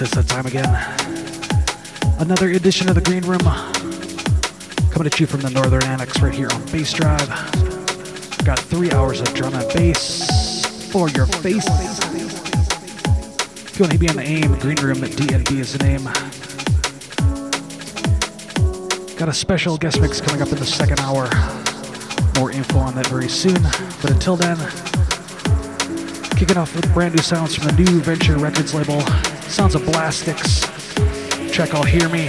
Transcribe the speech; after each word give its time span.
it's 0.00 0.14
that 0.14 0.28
time 0.28 0.46
again. 0.46 0.68
Another 2.20 2.50
edition 2.50 2.88
of 2.88 2.94
the 2.94 3.00
Green 3.00 3.24
Room. 3.24 3.40
Coming 4.92 5.06
at 5.06 5.18
you 5.18 5.26
from 5.26 5.40
the 5.40 5.50
Northern 5.50 5.82
Annex 5.84 6.20
right 6.20 6.32
here 6.32 6.48
on 6.52 6.60
Bassdrive. 6.68 7.26
Got 8.44 8.60
three 8.60 8.92
hours 8.92 9.20
of 9.20 9.32
drum 9.34 9.54
and 9.54 9.66
bass 9.72 10.90
for 10.92 11.08
your 11.08 11.26
face. 11.26 11.66
If 13.66 13.78
you 13.78 13.82
want 13.82 13.92
to 13.92 13.98
be 13.98 14.08
on 14.08 14.16
the 14.16 14.22
AIM, 14.22 14.58
Green 14.60 14.76
Room 14.76 15.02
at 15.02 15.10
DNB 15.10 15.58
is 15.58 15.72
the 15.72 15.84
name. 15.84 16.04
Got 19.16 19.28
a 19.28 19.32
special 19.34 19.78
guest 19.78 20.00
mix 20.00 20.20
coming 20.20 20.42
up 20.42 20.52
in 20.52 20.58
the 20.58 20.66
second 20.66 21.00
hour. 21.00 21.28
More 22.38 22.52
info 22.52 22.78
on 22.78 22.94
that 22.94 23.06
very 23.08 23.28
soon. 23.28 23.60
But 24.00 24.12
until 24.12 24.36
then, 24.36 24.58
kicking 26.36 26.56
off 26.56 26.76
with 26.76 26.92
brand 26.94 27.16
new 27.16 27.22
sounds 27.22 27.56
from 27.56 27.66
the 27.66 27.72
new 27.72 28.00
Venture 28.00 28.36
Records 28.36 28.74
label. 28.74 29.02
Sounds 29.48 29.74
of 29.74 29.82
Blastikz. 29.82 30.62
Check 31.52 31.74
all 31.74 31.82
Hear 31.82 32.08
Me. 32.08 32.28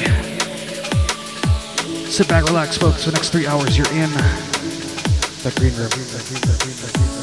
Sit 2.06 2.28
back, 2.28 2.46
relax, 2.46 2.78
folks. 2.78 3.04
For 3.04 3.12
the 3.12 3.18
next 3.18 3.30
three 3.30 3.46
hours, 3.46 3.78
you're 3.78 3.92
in 3.92 4.10
the 5.44 5.54
Green 5.56 5.76
Room. 5.76 7.19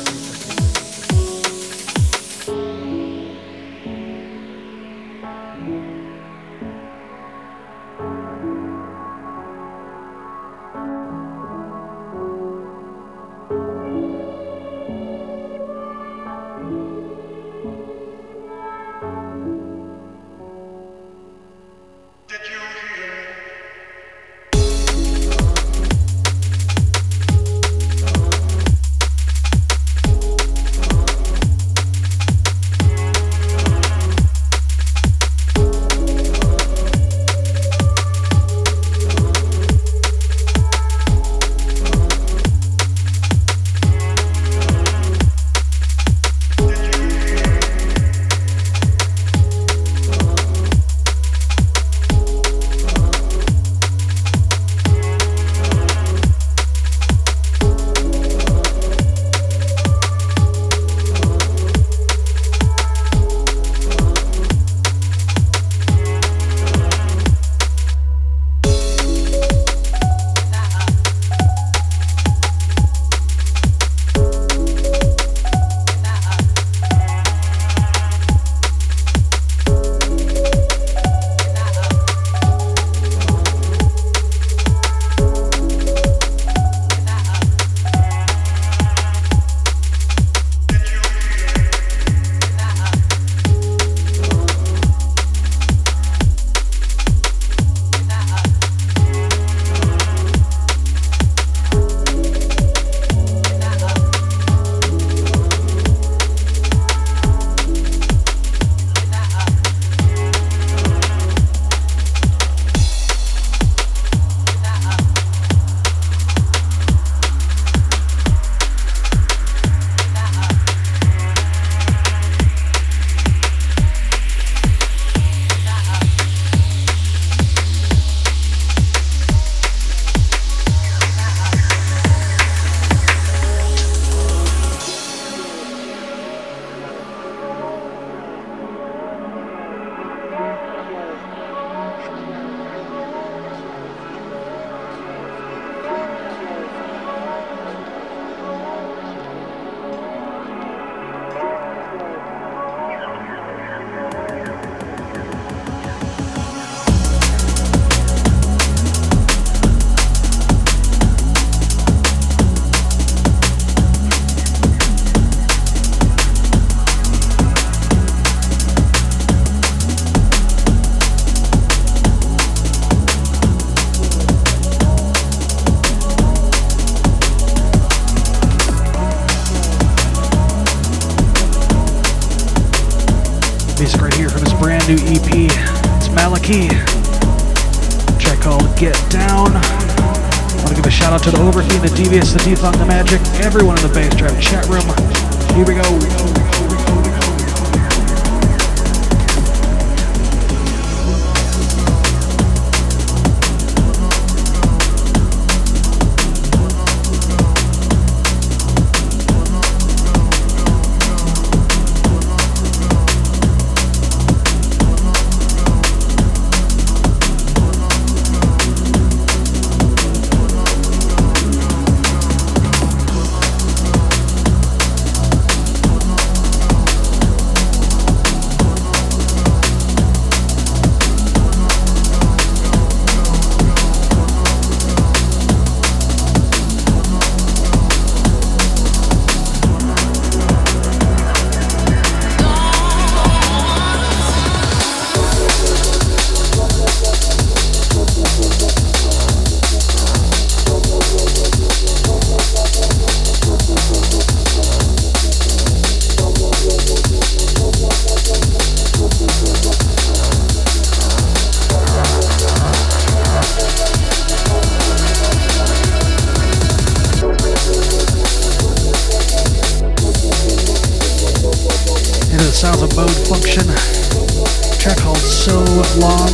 Sounds 272.86 272.96
Mode 272.96 273.10
Funktion. 273.26 274.80
Track 274.80 274.98
called 274.98 275.16
So 275.16 275.58
Long. 275.98 276.28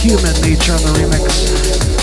Humanature 0.00 0.72
on 0.72 0.82
the 0.82 0.92
remix. 0.98 1.95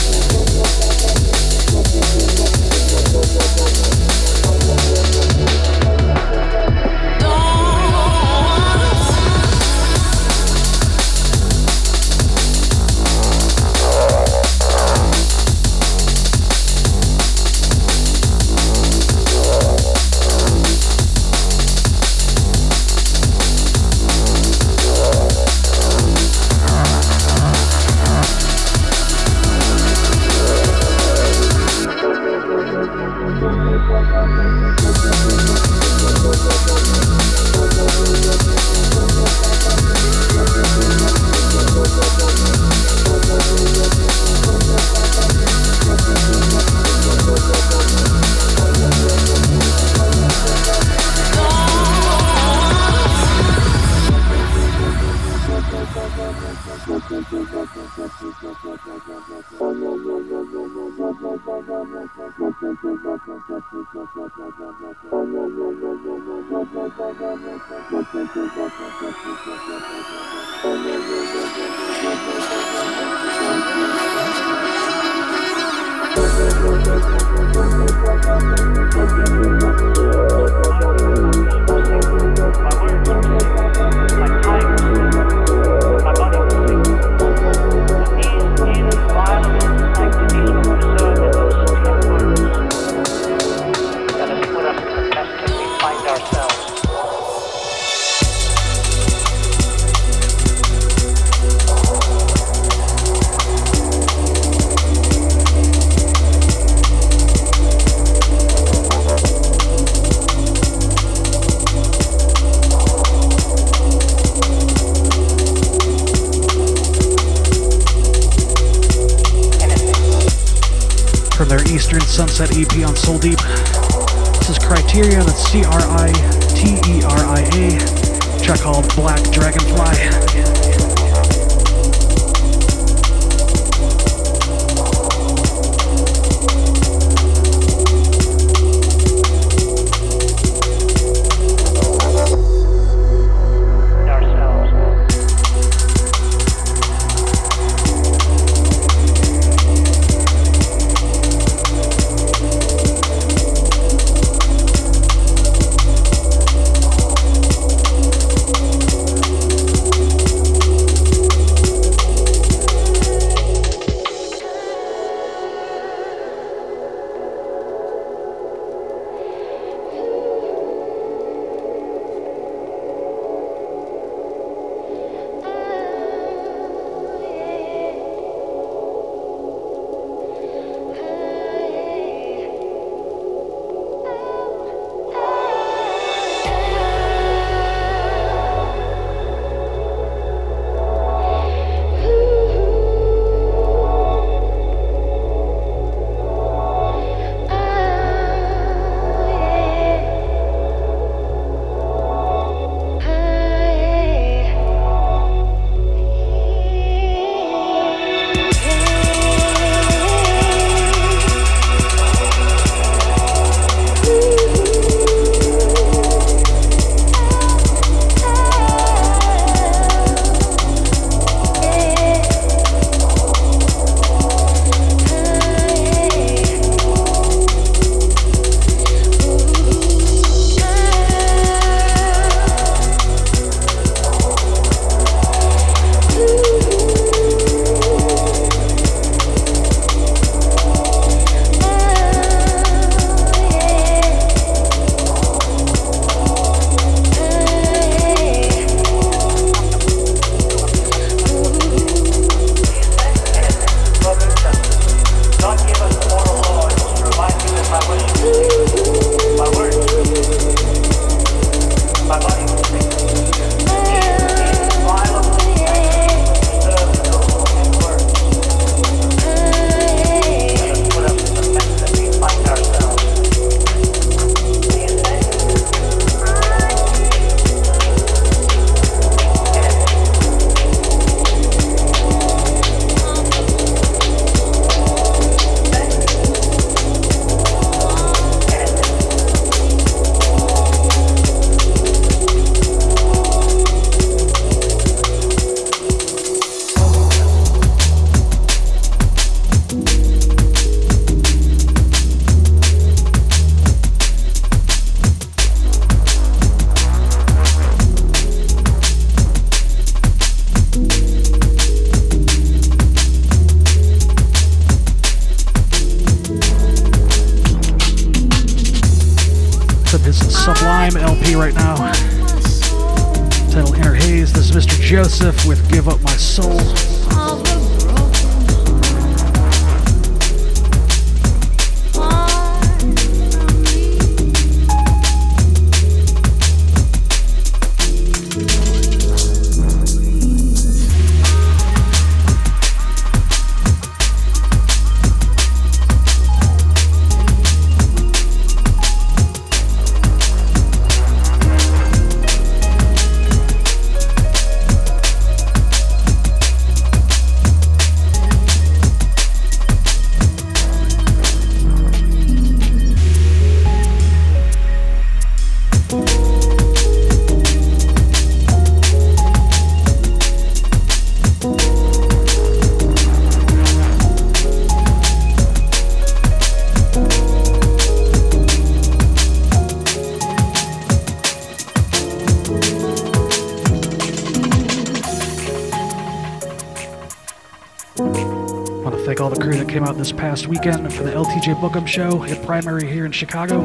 Past 390.33 390.47
weekend 390.47 390.91
for 390.91 391.03
the 391.03 391.11
LTJ 391.11 391.61
Bukem 391.61 391.87
Show 391.87 392.23
at 392.23 392.43
Primary 392.43 392.91
here 392.91 393.05
in 393.05 393.11
Chicago. 393.11 393.63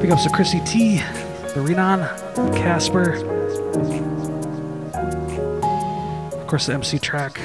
Big 0.00 0.10
ups 0.10 0.24
to 0.24 0.30
Chrissy 0.30 0.60
T, 0.60 1.02
the 1.52 1.60
Renan, 1.60 2.00
Casper, 2.54 3.16
of 6.34 6.46
course 6.46 6.64
the 6.64 6.72
MC 6.72 6.98
track. 6.98 7.38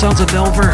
Sounds 0.00 0.18
of 0.18 0.28
Nelver, 0.28 0.69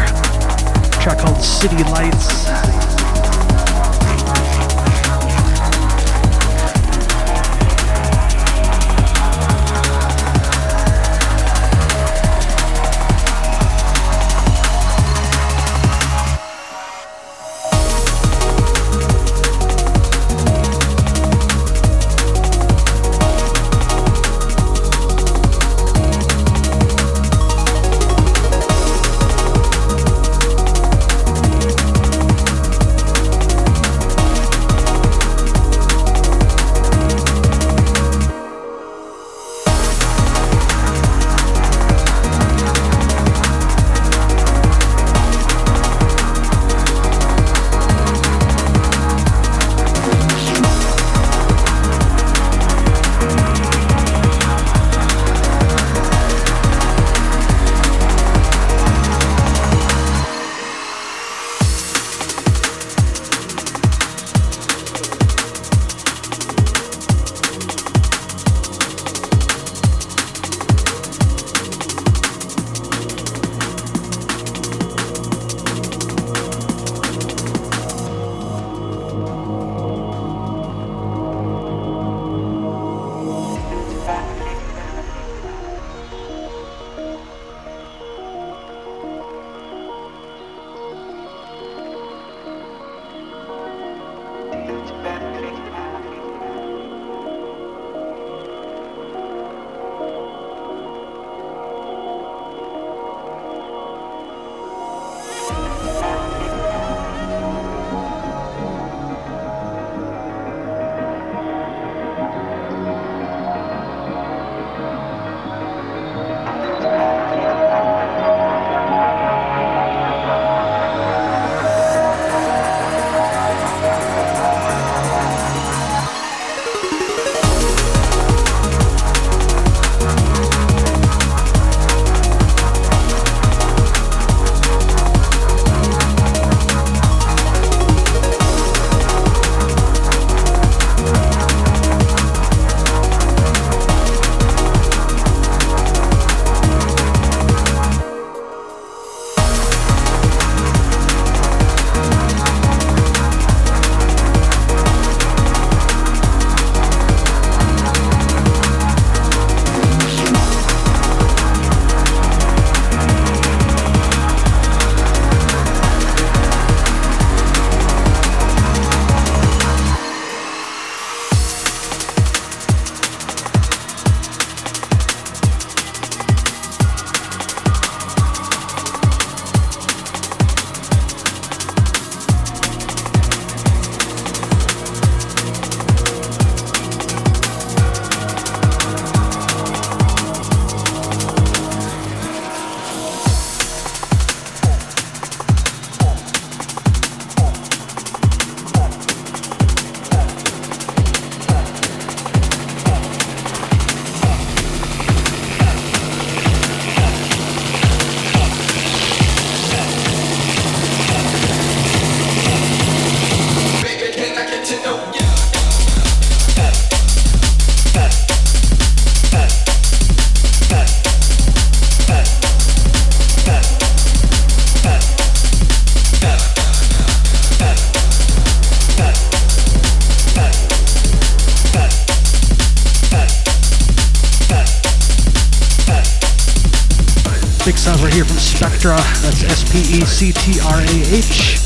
P 240.17 240.29
E 240.29 240.31
C 240.31 240.53
T 240.53 240.59
R 240.65 240.81
A 240.81 240.97
H. 241.13 241.61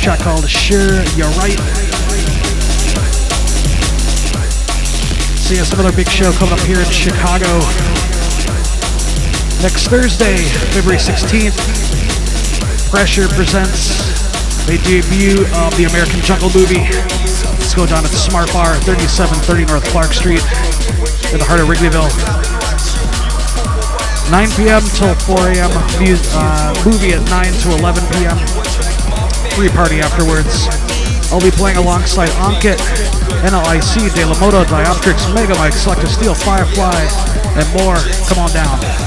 Track 0.00 0.20
called 0.20 0.48
Sure 0.48 1.04
You're 1.12 1.28
Right. 1.36 1.60
See 5.36 5.60
us 5.60 5.70
another 5.74 5.92
big 5.94 6.08
show 6.08 6.32
coming 6.32 6.54
up 6.54 6.60
here 6.60 6.78
in 6.78 6.88
Chicago 6.88 7.60
next 9.60 9.88
Thursday, 9.88 10.38
February 10.72 10.98
16th. 10.98 11.60
Pressure 12.88 13.28
presents 13.28 14.00
a 14.68 14.78
debut 14.78 15.44
of 15.60 15.76
the 15.76 15.84
American 15.84 16.20
Jungle 16.22 16.48
movie. 16.54 16.88
Let's 17.60 17.74
go 17.74 17.84
down 17.84 18.06
at 18.06 18.10
the 18.10 18.16
Smart 18.16 18.50
Bar, 18.54 18.76
3730 18.88 19.66
North 19.66 19.84
Clark 19.92 20.14
Street 20.14 20.40
in 21.32 21.38
the 21.38 21.44
heart 21.44 21.60
of 21.60 21.68
Wrigleyville. 21.68 22.39
9 24.30 24.48
p.m. 24.56 24.82
till 24.94 25.14
4 25.26 25.36
a.m. 25.58 25.70
Uh, 25.74 26.74
movie 26.86 27.12
at 27.12 27.22
9 27.30 27.52
to 27.52 27.68
11 27.82 28.06
p.m. 28.14 28.38
Free 29.58 29.68
party 29.68 29.98
afterwards. 29.98 30.70
I'll 31.32 31.40
be 31.40 31.50
playing 31.50 31.78
alongside 31.78 32.28
Ankit, 32.38 32.78
NLIC, 33.42 34.14
De 34.14 34.24
La 34.24 34.38
Moto, 34.38 34.64
Dioptrix, 34.64 35.26
Megamike, 35.34 35.72
Selector 35.72 36.06
Steel, 36.06 36.34
Firefly, 36.34 37.06
and 37.58 37.66
more. 37.82 37.96
Come 38.28 38.38
on 38.38 38.50
down. 38.52 38.99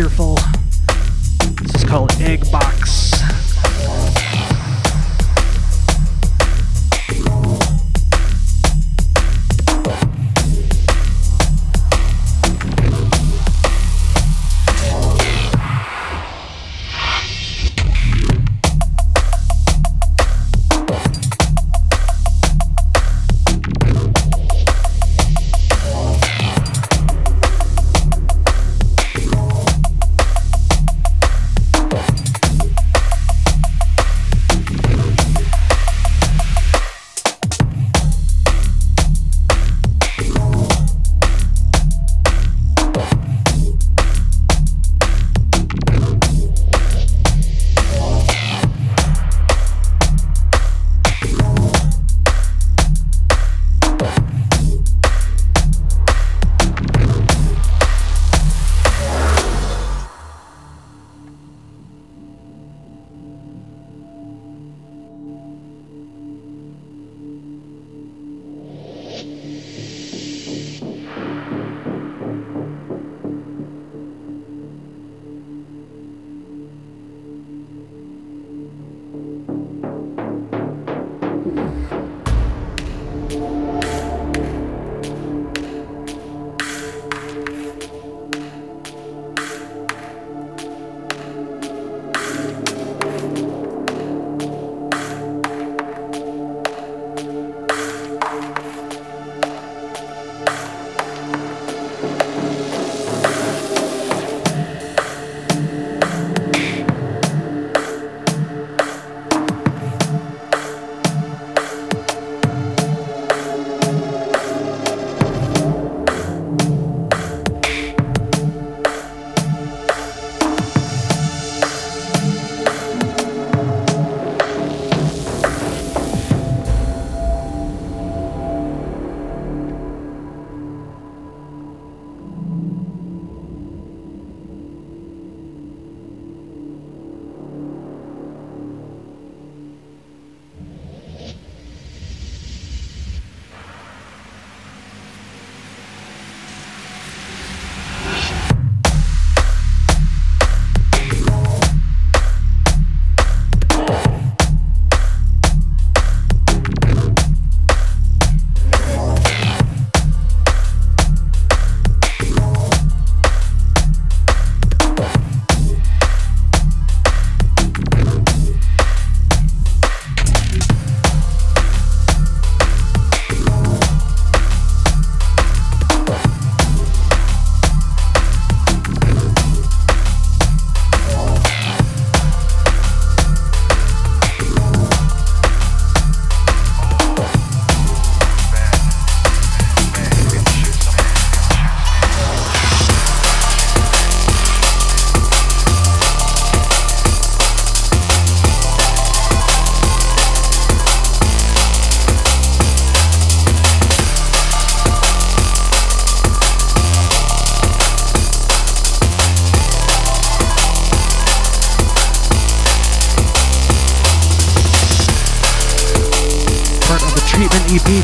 Fearful. 0.00 0.29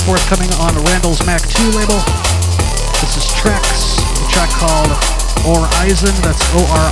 Forthcoming 0.06 0.54
on 0.62 0.70
Randall's 0.86 1.18
Mac 1.26 1.42
2 1.42 1.74
label. 1.74 1.98
This 3.02 3.18
is 3.18 3.26
Trex, 3.34 3.98
a 4.22 4.30
track 4.30 4.50
called 4.54 4.94
Orison, 5.42 6.14
that's 6.22 6.46
O 6.54 6.62
R 6.62 6.85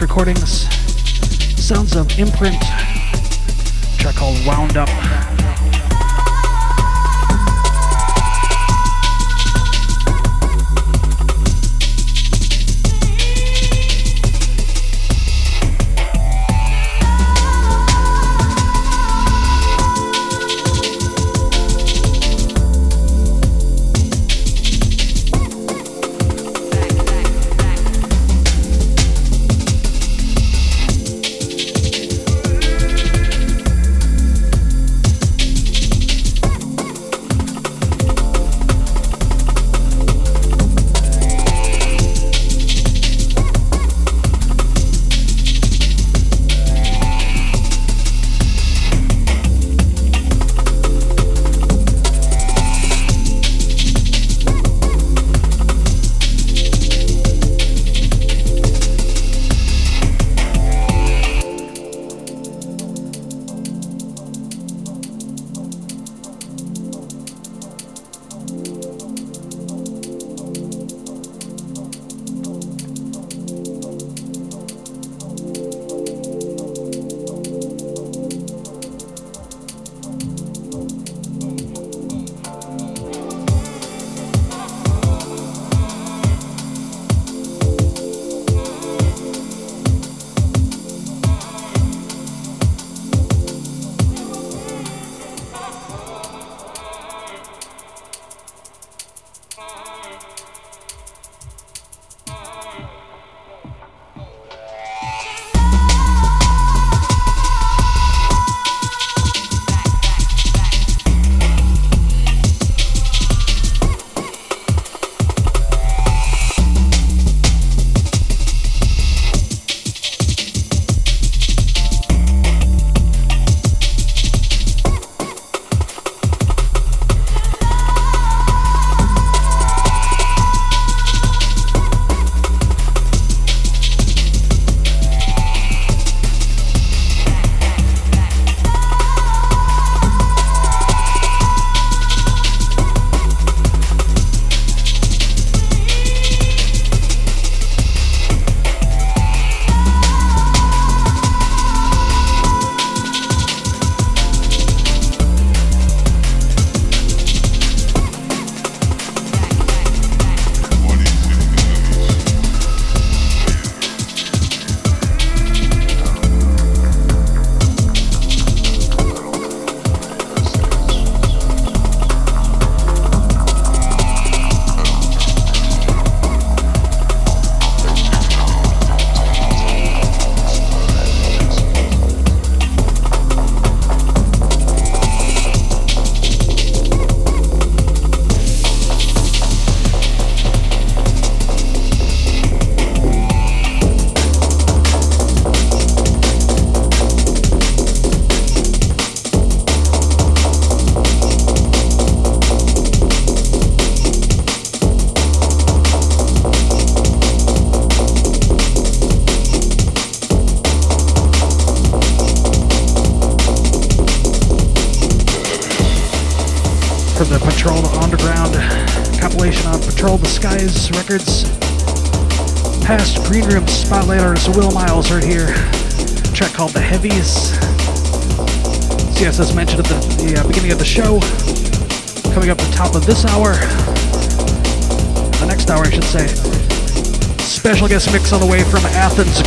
Recordings. 0.00 0.55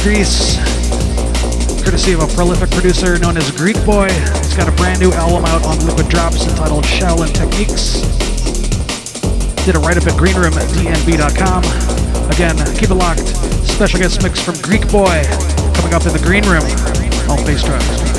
Greece. 0.10 0.58
Courtesy 1.86 2.14
of 2.14 2.22
a 2.22 2.28
prolific 2.34 2.72
producer 2.72 3.20
known 3.20 3.38
as 3.38 3.52
Greek 3.52 3.76
Boy. 3.86 4.10
He's 4.10 4.56
got 4.56 4.68
a 4.68 4.72
brand 4.72 5.00
new 5.00 5.12
album 5.12 5.46
out 5.46 5.64
on 5.64 5.78
Liquid 5.86 6.10
Drops 6.10 6.48
entitled 6.48 6.84
Shaolin 6.84 7.32
Techniques. 7.32 8.02
Did 9.66 9.76
a 9.76 9.80
write 9.80 9.98
up 9.98 10.08
at 10.08 10.14
greenroomdnb.com. 10.14 11.64
Again, 12.32 12.58
keep 12.76 12.90
it 12.90 12.96
locked. 12.96 13.28
Special 13.70 14.00
guest 14.00 14.24
mix 14.24 14.42
from 14.42 14.56
Greek 14.64 14.90
Boy 14.90 15.22
coming 15.76 15.94
up 15.94 16.04
in 16.08 16.14
the 16.14 16.22
green 16.24 16.44
room 16.46 16.66
on 17.30 17.46
Bassdrive. 17.46 18.19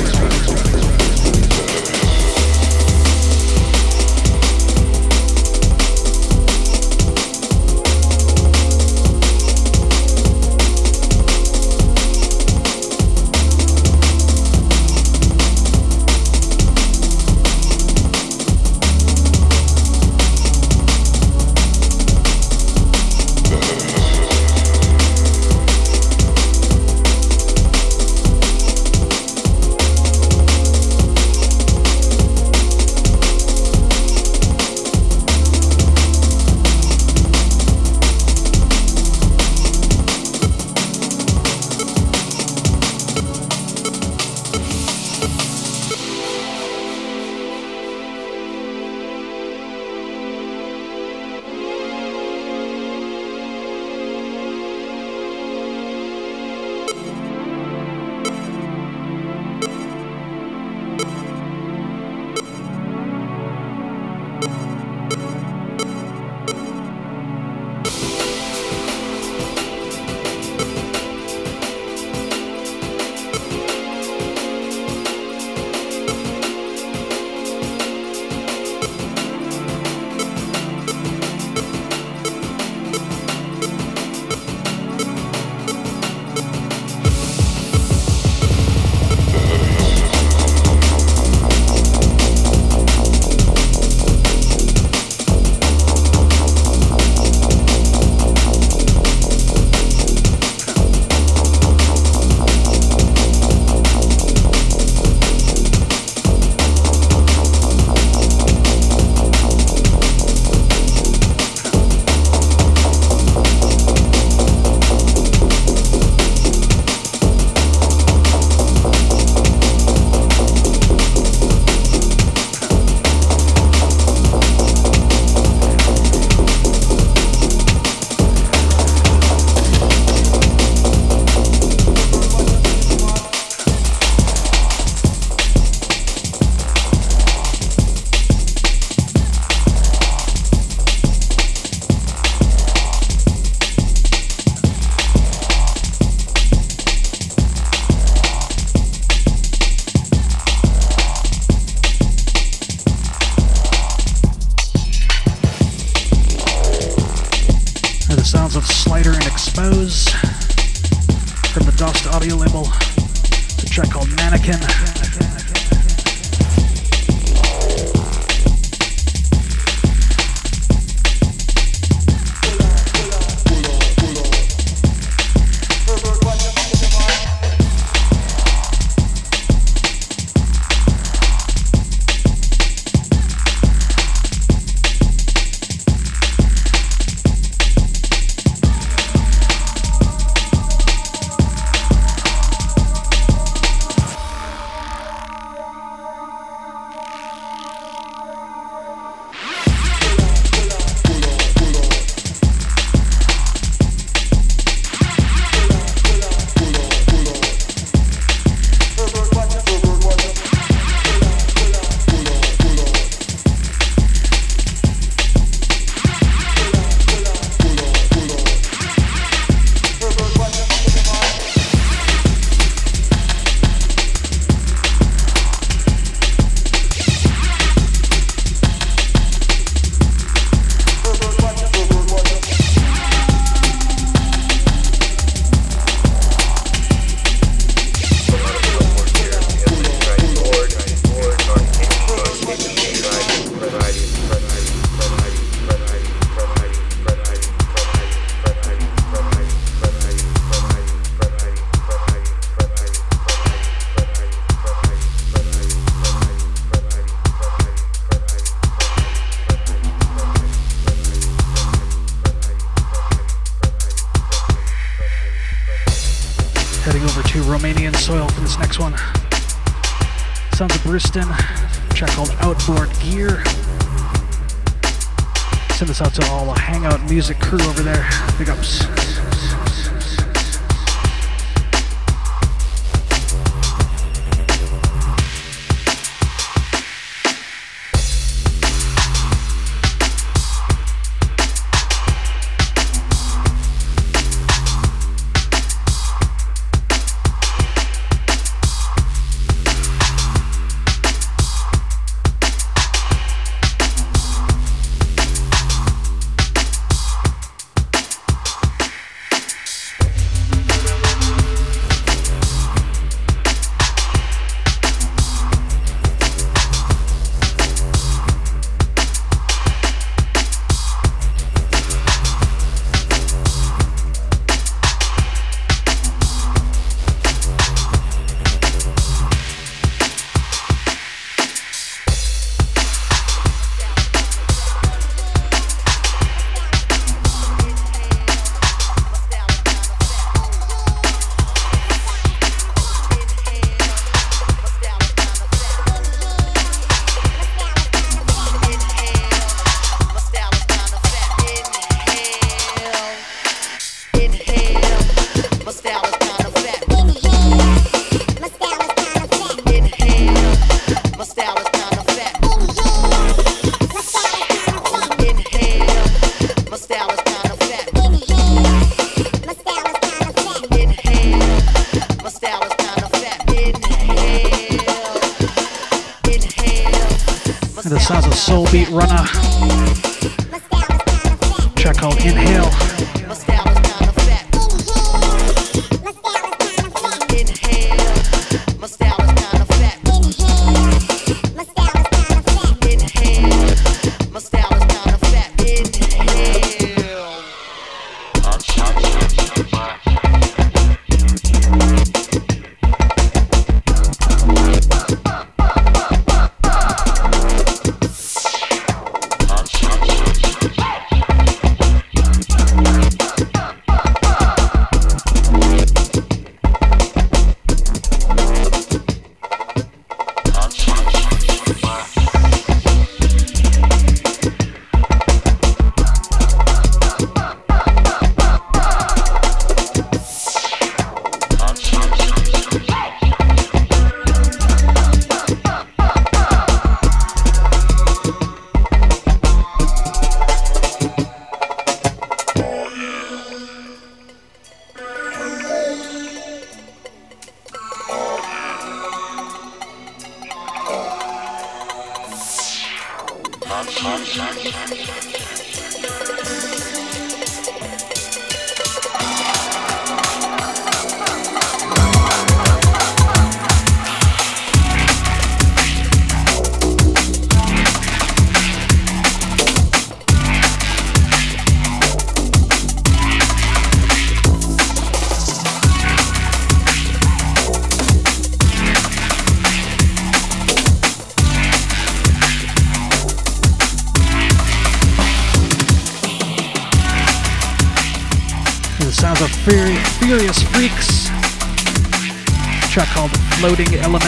called 493.85 494.20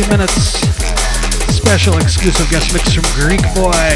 60 0.00 0.16
minutes 0.16 0.60
special 1.54 1.98
exclusive 1.98 2.48
guest 2.48 2.72
mix 2.72 2.94
from 2.94 3.04
Greek 3.20 3.42
Boy. 3.54 3.89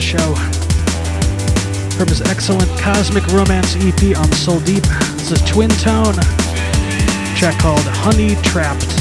The 0.00 0.06
show. 0.06 0.34
From 1.98 2.08
his 2.08 2.22
excellent 2.22 2.70
Cosmic 2.80 3.26
Romance 3.26 3.76
EP 3.76 4.16
on 4.16 4.32
Soul 4.32 4.58
Deep, 4.60 4.82
this 4.84 5.32
is 5.32 5.42
Twintone, 5.42 6.16
track 7.36 7.60
called 7.60 7.80
Honeytrapped. 7.80 8.99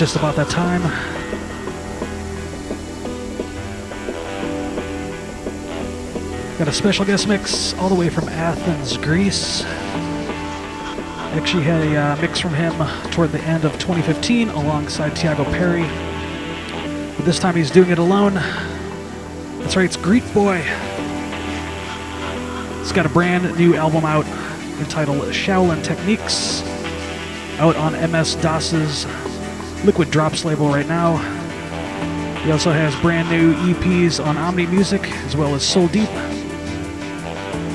Just 0.00 0.16
about 0.16 0.34
that 0.36 0.48
time. 0.48 0.80
Got 6.58 6.68
a 6.68 6.72
special 6.72 7.04
guest 7.04 7.28
mix 7.28 7.74
all 7.74 7.90
the 7.90 7.94
way 7.94 8.08
from 8.08 8.26
Athens, 8.30 8.96
Greece. 8.96 9.62
Actually 11.36 11.64
had 11.64 11.86
a 11.86 11.96
uh, 11.98 12.16
mix 12.16 12.40
from 12.40 12.54
him 12.54 12.72
toward 13.10 13.30
the 13.30 13.42
end 13.42 13.66
of 13.66 13.72
2015 13.72 14.48
alongside 14.48 15.14
Tiago 15.14 15.44
Perry. 15.44 15.82
But 17.16 17.26
this 17.26 17.38
time 17.38 17.54
he's 17.54 17.70
doing 17.70 17.90
it 17.90 17.98
alone. 17.98 18.32
That's 19.58 19.76
right, 19.76 19.84
it's 19.84 19.98
Greek 19.98 20.24
Boy. 20.32 20.62
He's 22.78 22.92
got 22.92 23.04
a 23.04 23.10
brand 23.10 23.54
new 23.58 23.74
album 23.76 24.06
out 24.06 24.24
entitled 24.80 25.24
Shaolin 25.24 25.84
Techniques, 25.84 26.62
out 27.58 27.76
on 27.76 27.92
mSdoS's 27.92 29.04
Liquid 29.84 30.10
Drops 30.10 30.44
label 30.44 30.68
right 30.68 30.86
now. 30.86 31.16
He 32.44 32.50
also 32.50 32.70
has 32.70 32.94
brand 33.00 33.30
new 33.30 33.54
EPs 33.54 34.24
on 34.24 34.36
Omni 34.36 34.66
Music 34.66 35.02
as 35.24 35.36
well 35.36 35.54
as 35.54 35.66
Soul 35.66 35.88
Deep. 35.88 36.08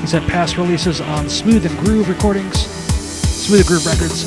He's 0.00 0.12
had 0.12 0.22
past 0.28 0.56
releases 0.56 1.00
on 1.00 1.28
Smooth 1.28 1.66
and 1.66 1.78
Groove 1.78 2.08
Recordings, 2.08 2.60
Smooth 2.60 3.60
and 3.60 3.68
Groove 3.68 3.86
Records, 3.86 4.20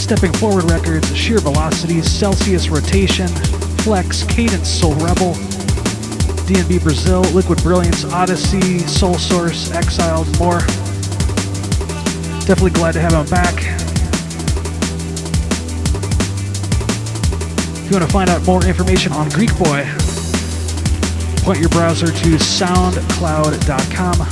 Stepping 0.00 0.32
Forward 0.34 0.70
Records, 0.70 1.14
Sheer 1.16 1.38
Velocity, 1.38 2.00
Celsius 2.02 2.68
Rotation, 2.68 3.26
Flex, 3.78 4.22
Cadence 4.24 4.68
Soul 4.68 4.94
Rebel, 4.94 5.34
DNB 6.46 6.80
Brazil, 6.82 7.22
Liquid 7.32 7.60
Brilliance, 7.64 8.04
Odyssey, 8.04 8.78
Soul 8.80 9.14
Source, 9.14 9.72
Exiled, 9.72 10.26
more. 10.38 10.60
Definitely 12.46 12.70
glad 12.70 12.92
to 12.92 13.00
have 13.00 13.12
him 13.12 13.26
back. 13.26 13.75
If 17.86 17.92
you 17.92 17.98
want 18.00 18.10
to 18.10 18.12
find 18.12 18.30
out 18.30 18.44
more 18.44 18.66
information 18.66 19.12
on 19.12 19.28
Greek 19.28 19.56
Boy, 19.58 19.88
point 21.44 21.60
your 21.60 21.68
browser 21.68 22.08
to 22.08 22.28
soundcloud.com 22.34 24.26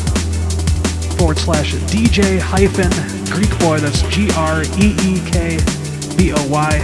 forward 1.17 1.39
slash 1.39 1.75
DJ 1.75 2.41
hyphen 2.41 2.91
Greek 3.33 3.57
Boy. 3.61 3.79
That's 3.79 4.03
G 4.13 4.29
R 4.35 4.65
E 4.65 4.97
E 5.05 5.21
K 5.31 5.59
B 6.17 6.33
O 6.33 6.49
Y. 6.49 6.75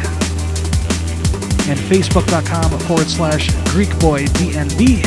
And 1.66 1.76
facebook.com 1.90 2.78
forward 2.86 3.08
slash 3.08 3.50
Greek 3.72 3.90
Boy 3.98 4.26
DNB. 4.26 5.02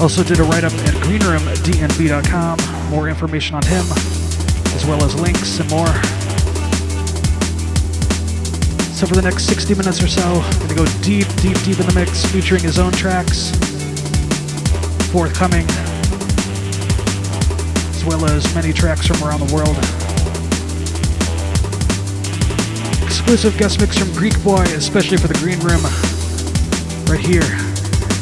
Also 0.00 0.22
did 0.22 0.38
a 0.38 0.44
write 0.44 0.62
up 0.62 0.72
at 0.72 0.94
greenroomdnb.com. 1.02 2.90
More 2.90 3.08
information 3.08 3.56
on 3.56 3.64
him, 3.64 3.84
as 4.76 4.86
well 4.86 5.02
as 5.02 5.16
links 5.18 5.58
and 5.58 5.68
more. 5.68 6.11
So 9.02 9.08
for 9.08 9.16
the 9.16 9.22
next 9.22 9.46
60 9.46 9.74
minutes 9.74 10.00
or 10.00 10.06
so, 10.06 10.22
I'm 10.22 10.60
gonna 10.60 10.76
go 10.76 10.86
deep, 11.02 11.26
deep, 11.42 11.60
deep 11.64 11.80
in 11.80 11.86
the 11.86 11.92
mix, 11.92 12.24
featuring 12.26 12.62
his 12.62 12.78
own 12.78 12.92
tracks, 12.92 13.50
forthcoming, 15.10 15.66
as 17.96 18.04
well 18.04 18.24
as 18.26 18.54
many 18.54 18.72
tracks 18.72 19.08
from 19.08 19.20
around 19.24 19.40
the 19.40 19.52
world. 19.52 19.76
Exclusive 23.04 23.58
guest 23.58 23.80
mix 23.80 23.98
from 23.98 24.06
Greekboy, 24.10 24.72
especially 24.76 25.16
for 25.16 25.26
the 25.26 25.34
Greenroom, 25.34 25.82
right 27.10 27.18
here 27.18 27.42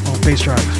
on 0.08 0.16
Bassdrive. 0.22 0.79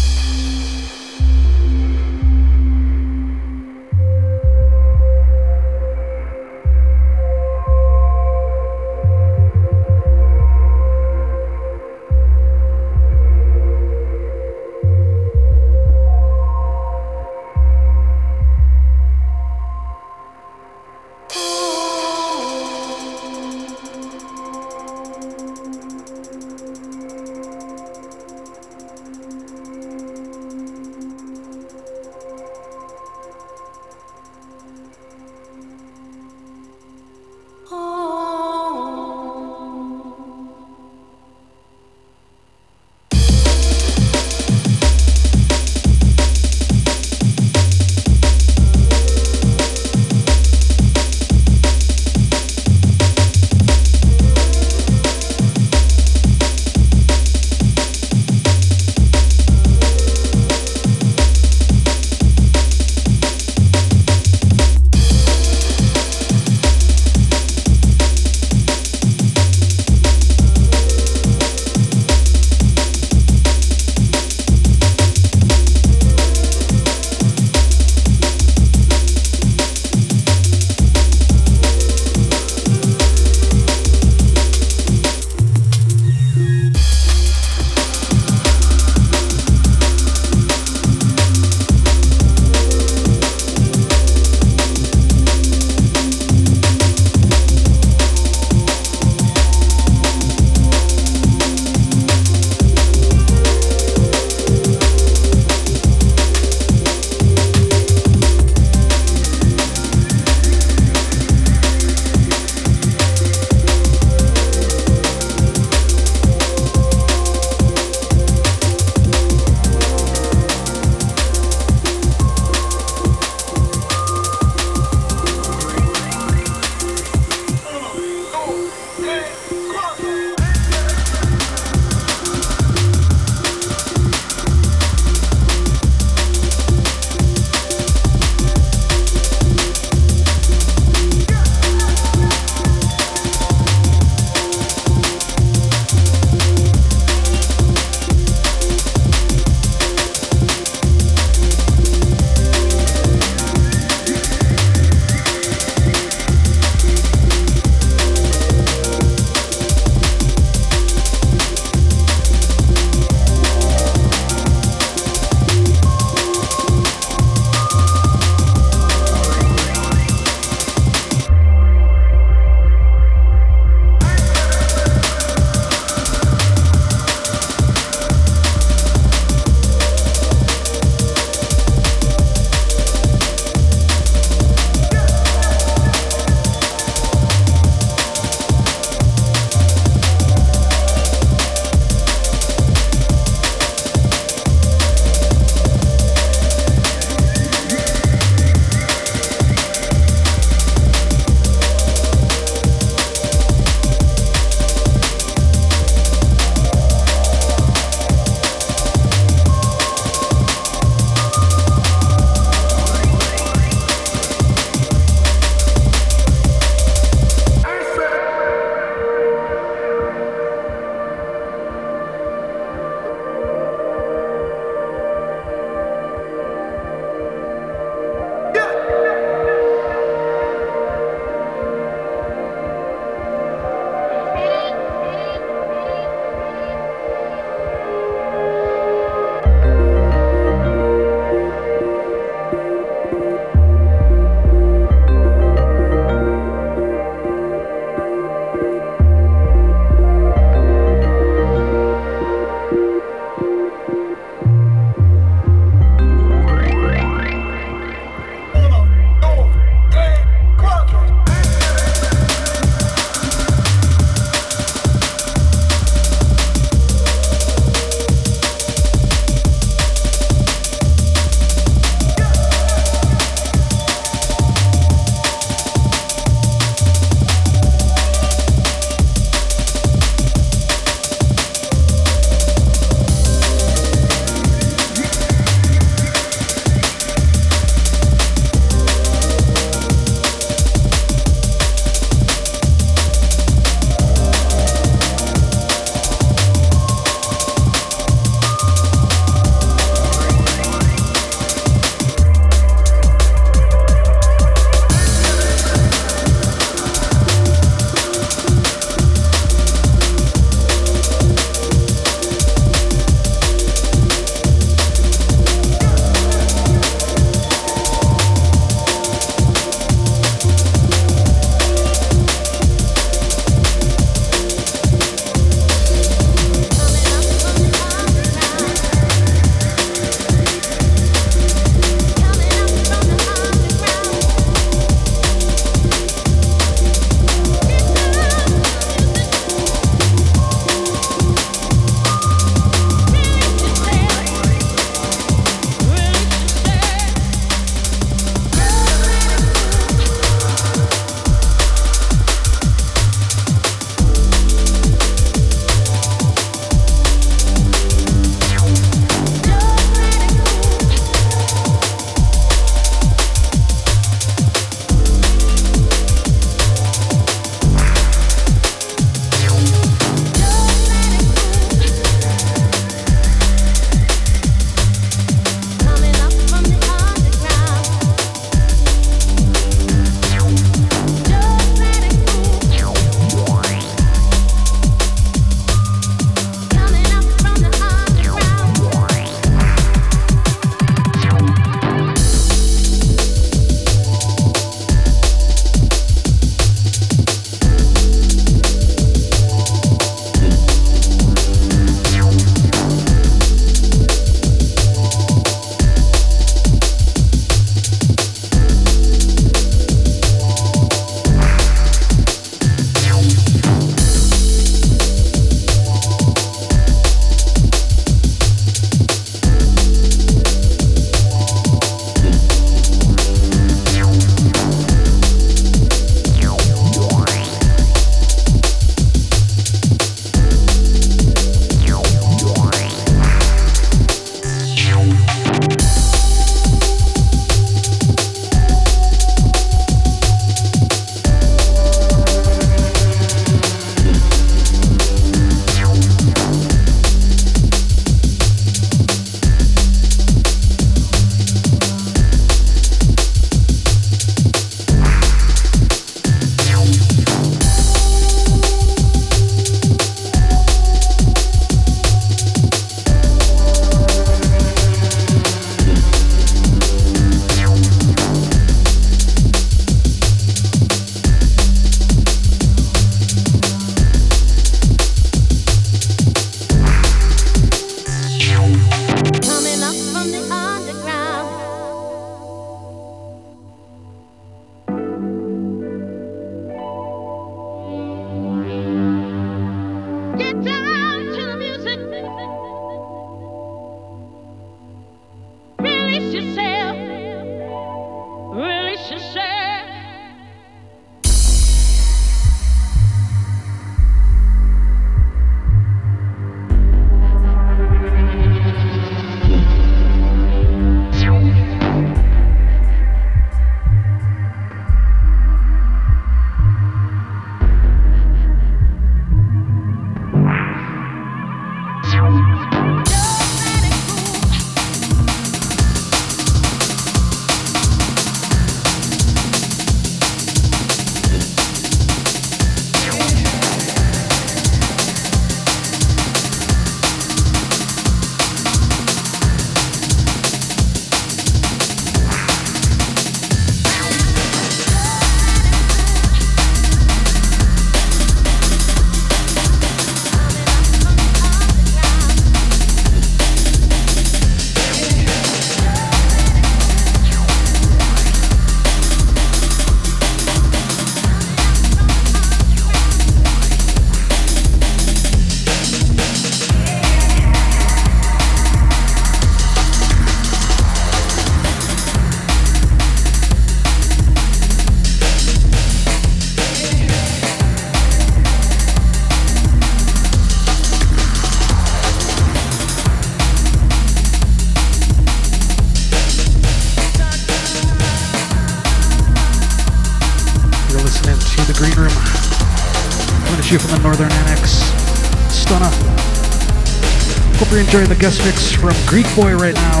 guest 598.30 598.42
mix 598.46 598.72
from 598.72 598.94
Greek 599.06 599.26
Boy 599.36 599.54
right 599.54 599.74
now. 599.74 600.00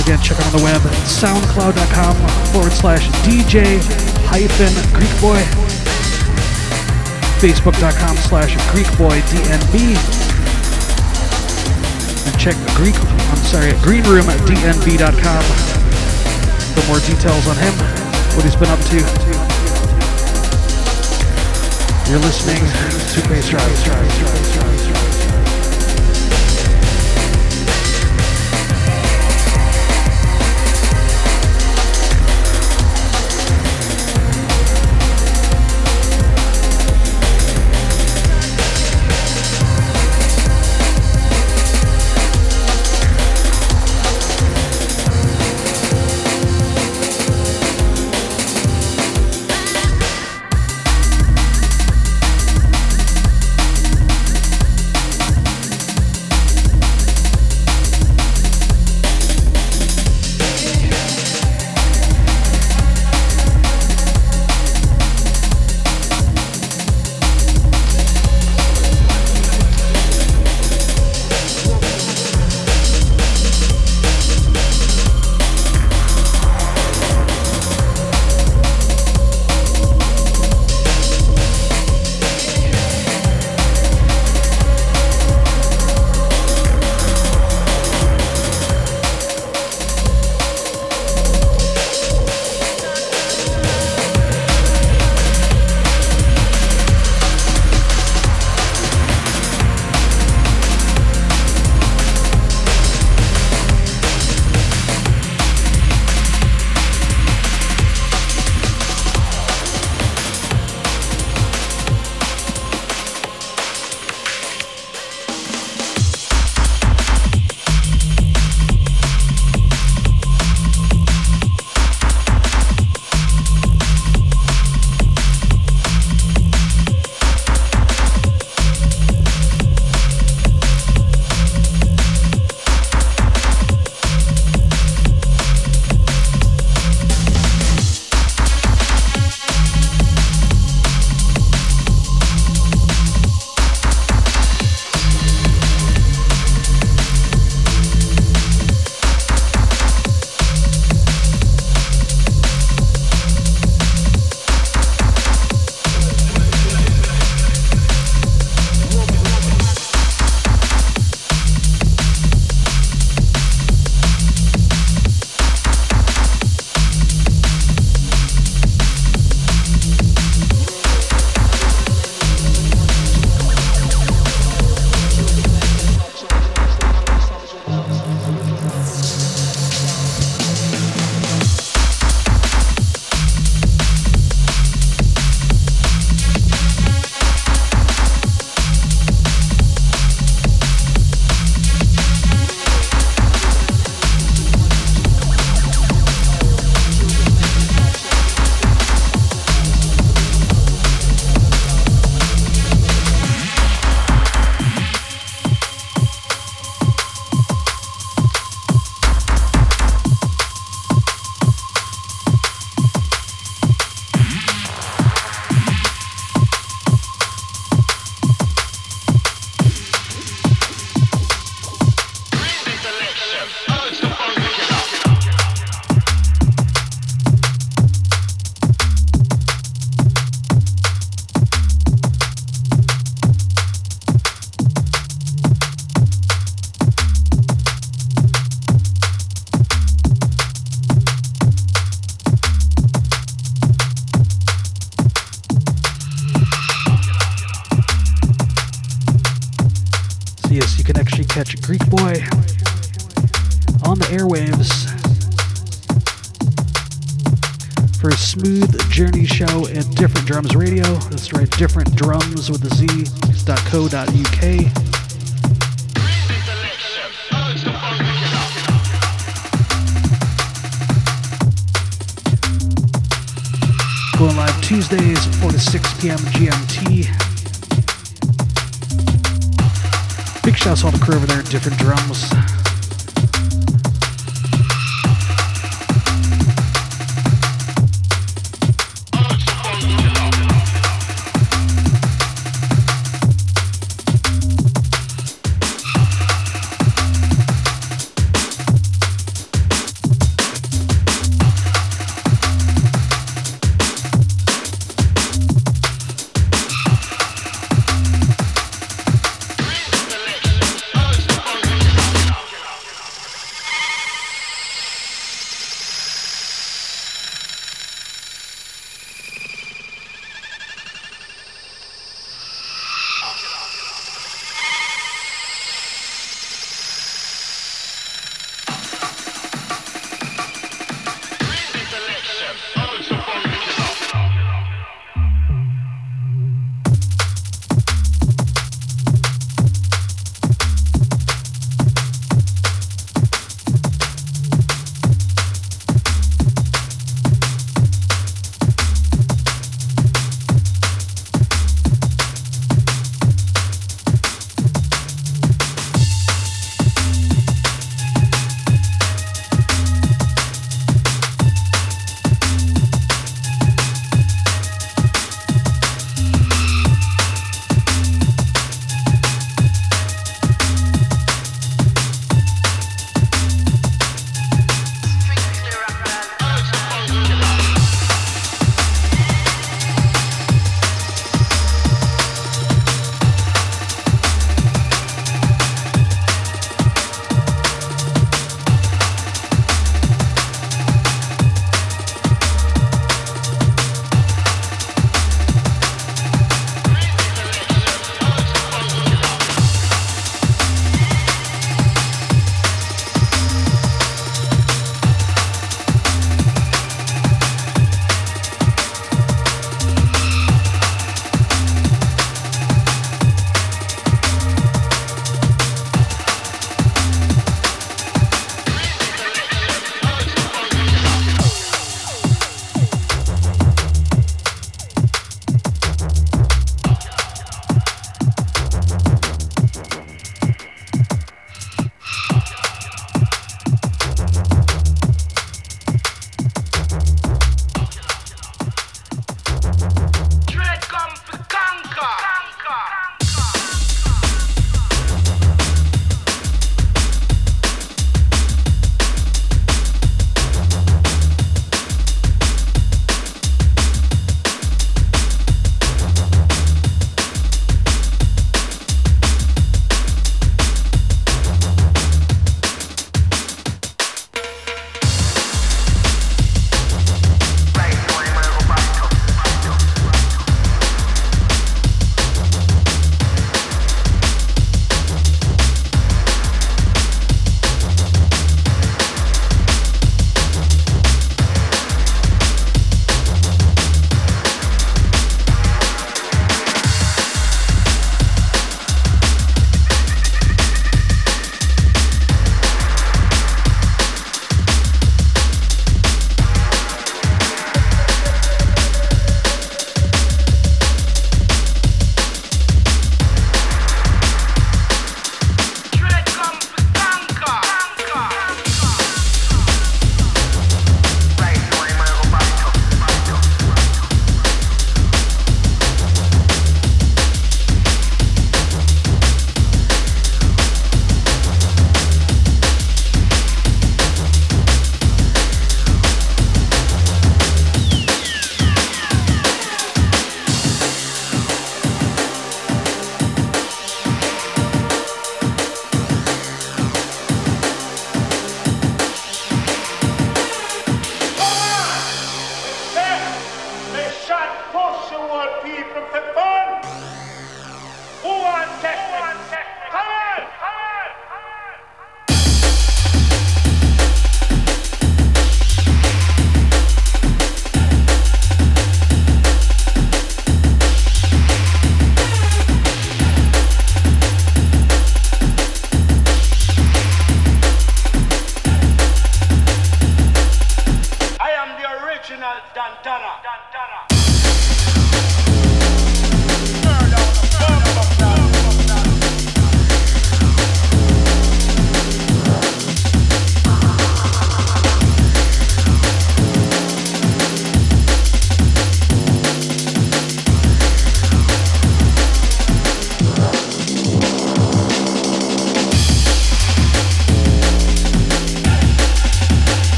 Again, 0.00 0.18
check 0.24 0.40
out 0.40 0.46
on 0.46 0.56
the 0.56 0.64
web 0.64 0.80
soundcloud.com 1.04 2.16
forward 2.50 2.72
slash 2.72 3.06
DJ 3.20 3.76
hyphen 4.24 4.72
Greekboy. 4.96 5.42
Facebook.com 7.42 8.16
slash 8.16 8.56
Greekboy 8.72 9.20
DNB. 9.28 9.74
And 12.26 12.40
check 12.40 12.56
Greek, 12.74 12.96
I'm 12.96 13.44
sorry, 13.44 13.72
greenroomdnb.com 13.84 15.42
for 16.72 16.86
more 16.88 17.00
details 17.00 17.46
on 17.46 17.56
him, 17.56 17.74
what 18.34 18.44
he's 18.44 18.56
been 18.56 18.70
up 18.70 18.80
to. 18.80 19.39
You're 22.10 22.18
listening 22.18 22.56
to 22.56 23.28
Bassdrive. 23.28 24.79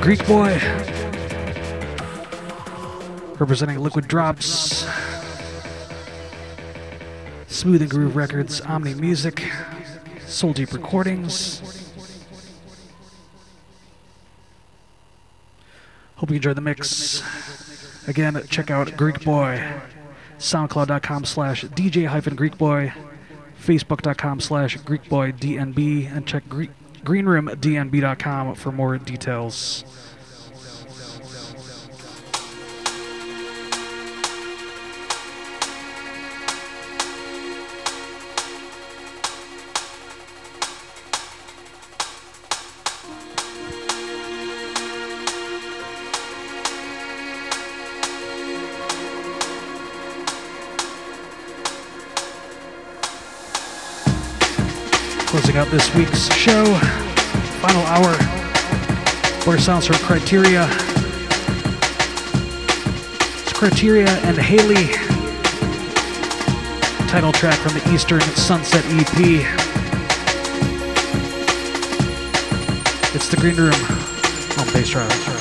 Greekboy, 0.00 0.58
representing 3.38 3.78
Liquid 3.80 4.08
Drops, 4.08 4.86
Smooth 7.48 7.82
and 7.82 7.90
Groove 7.90 8.16
Records, 8.16 8.62
Omni 8.62 8.94
Music, 8.94 9.44
Soul 10.26 10.54
Deep 10.54 10.72
Recordings. 10.72 11.60
Hope 16.16 16.30
you 16.30 16.36
enjoyed 16.36 16.56
the 16.56 16.62
mix. 16.62 17.22
Again, 18.08 18.42
check 18.48 18.70
out 18.70 18.88
Greekboy, 18.88 19.80
soundcloud.com 20.38 21.26
slash 21.26 21.64
DJ 21.64 22.06
hyphen 22.06 22.36
Greekboy, 22.36 22.92
facebook.com 23.60 24.40
slash 24.40 24.78
Greekboy 24.78 25.38
DNB, 25.38 26.10
and 26.10 26.26
check 26.26 26.48
Gre- 26.48 26.64
greenroomdnb.com 27.04 28.54
for 28.54 28.72
more 28.72 28.98
details. 28.98 29.84
Closing 55.40 55.56
out 55.56 55.68
this 55.68 55.94
week's 55.94 56.30
show, 56.34 56.66
final 57.62 57.82
hour. 57.86 58.14
More 59.46 59.56
sounds 59.56 59.86
from 59.86 59.96
Criteria. 59.96 60.68
It's 63.40 63.52
Criteria 63.54 64.10
and 64.26 64.36
Hayley. 64.36 64.88
Title 67.08 67.32
track 67.32 67.56
from 67.56 67.72
the 67.72 67.90
Eastern 67.94 68.20
Sunset 68.20 68.84
EP. 68.88 69.40
It's 73.14 73.30
the 73.30 73.38
Greenroom 73.38 73.72
on 73.72 74.66
Bassdrive. 74.74 75.39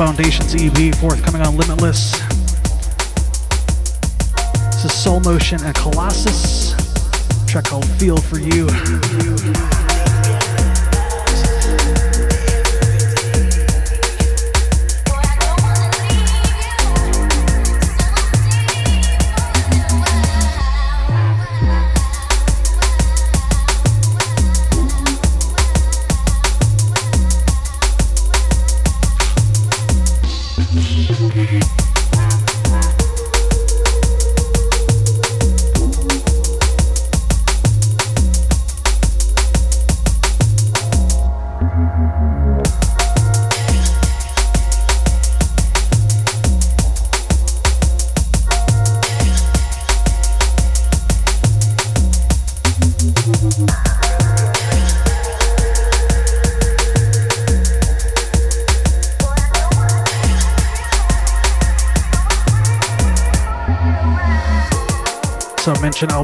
Foundations 0.00 0.54
EP 0.54 0.94
forthcoming 0.94 1.29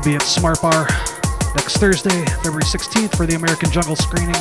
be 0.07 0.15
at 0.15 0.23
Smartbar 0.23 0.87
next 1.57 1.78
Thursday, 1.78 2.24
February 2.37 2.62
16th 2.62 3.16
for 3.16 3.27
the 3.27 3.35
American 3.35 3.69
Jungle 3.73 3.97
screening 3.97 4.37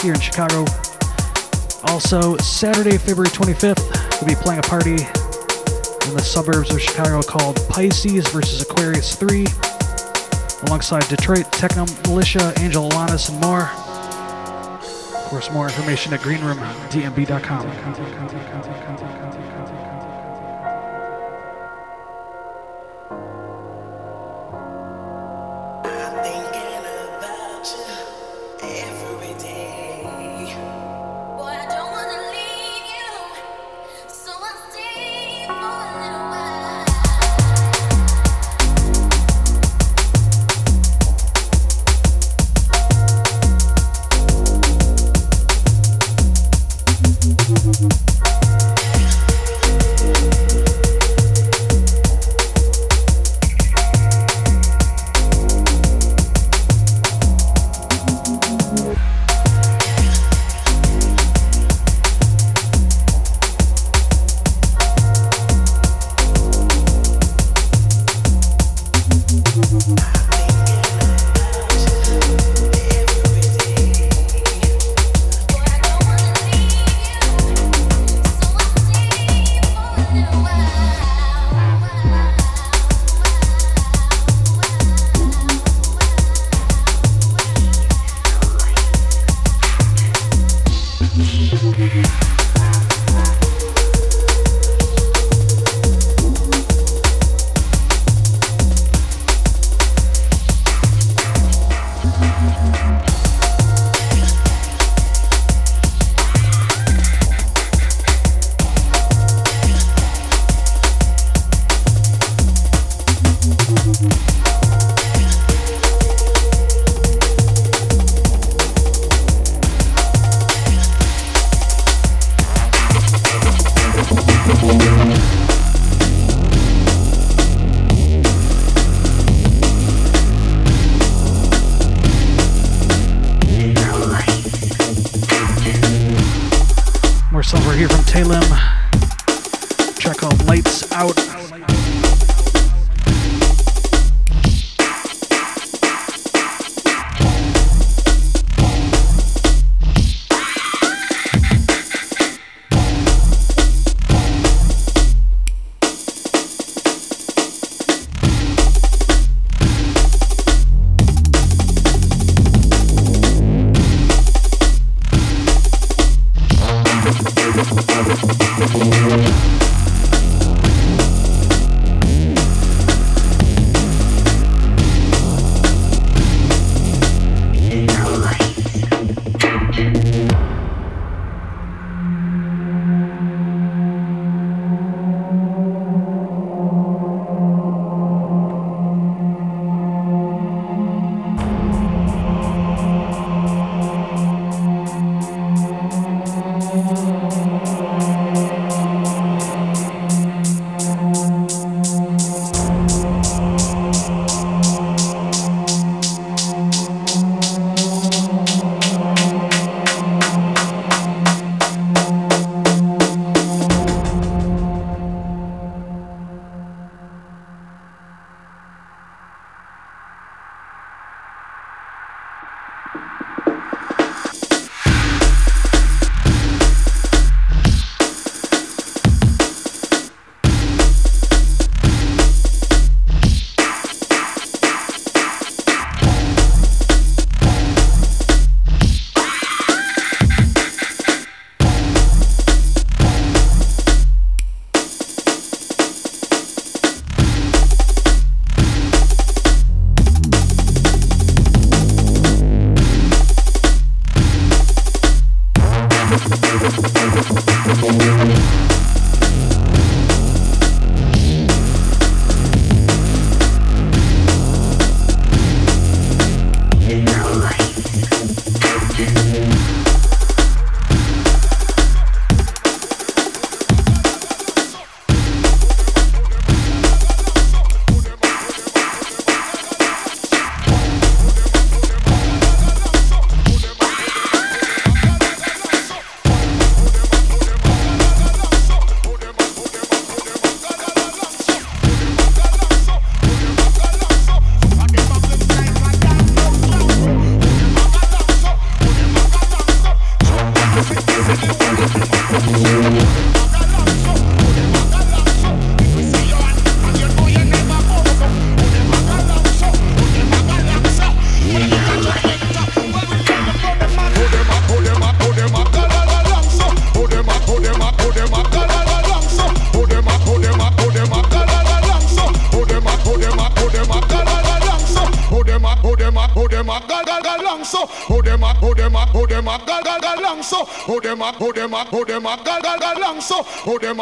here 0.00 0.14
in 0.14 0.20
Chicago. 0.20 0.64
Also, 1.84 2.38
Saturday, 2.38 2.96
February 2.96 3.28
25th, 3.28 3.92
we'll 4.18 4.28
be 4.28 4.34
playing 4.34 4.58
a 4.58 4.62
party 4.62 4.92
in 6.08 6.16
the 6.16 6.22
suburbs 6.24 6.70
of 6.70 6.80
Chicago 6.80 7.20
called 7.20 7.56
Pisces 7.68 8.26
versus 8.28 8.62
Aquarius 8.62 9.14
3, 9.16 9.44
alongside 10.66 11.06
Detroit 11.08 11.52
Techno 11.52 11.84
Militia, 12.08 12.54
Angel 12.60 12.88
Alanis, 12.88 13.28
and 13.28 13.38
more. 13.38 13.68
Of 15.14 15.28
course, 15.28 15.50
more 15.50 15.66
information 15.66 16.14
at 16.14 16.20
greenroomdnb.com. 16.20 17.66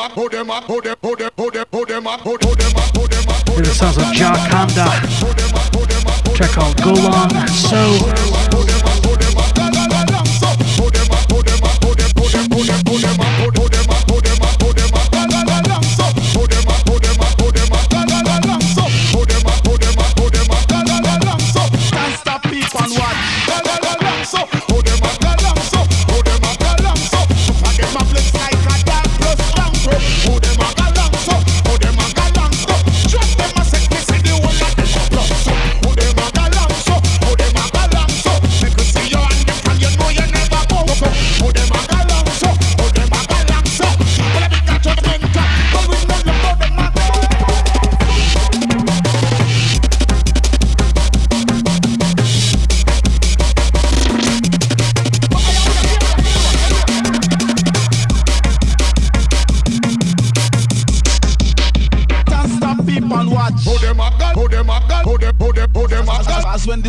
them 0.01 0.11
up, 0.11 0.13
hold 0.13 0.33
them 0.33 0.51
up, 0.51 0.65
hold 0.65 0.85
them 0.85 0.90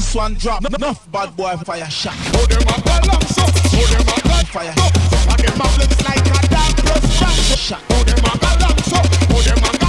this 0.02 0.16
one 0.16 0.34
drop. 0.34 0.66
Enough 0.66 1.12
bad 1.12 1.36
boy 1.38 1.56
fire 1.58 1.90
shot. 1.90 2.16
Oh, 2.34 2.46
them 2.48 2.62
a 2.64 2.82
bad 2.82 3.06
lamb 3.06 3.22
so. 3.22 3.44
Oh, 3.46 3.86
them 3.92 4.02
a 4.02 4.28
bad 4.28 4.48
fire. 4.48 4.74
Oh, 4.78 4.90
them 5.38 5.62
a 5.62 5.68
flames 5.76 6.02
like 6.04 6.26
a 6.26 6.48
damn 6.50 6.74
brush 6.84 7.60
shot. 7.60 7.84
Oh, 7.92 8.04
them 8.04 8.18
a 8.18 8.38
bad 8.40 8.62
lamb 8.62 8.78
so. 8.80 8.98
Oh, 9.30 9.42
them 9.42 9.76
a 9.76 9.81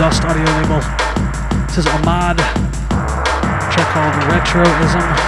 Dust 0.00 0.24
audio 0.24 0.42
label. 0.56 0.80
This 1.66 1.76
is 1.76 1.86
Ahmad. 1.86 2.38
Check 3.70 3.86
called 3.92 4.14
Retroism. 4.32 5.19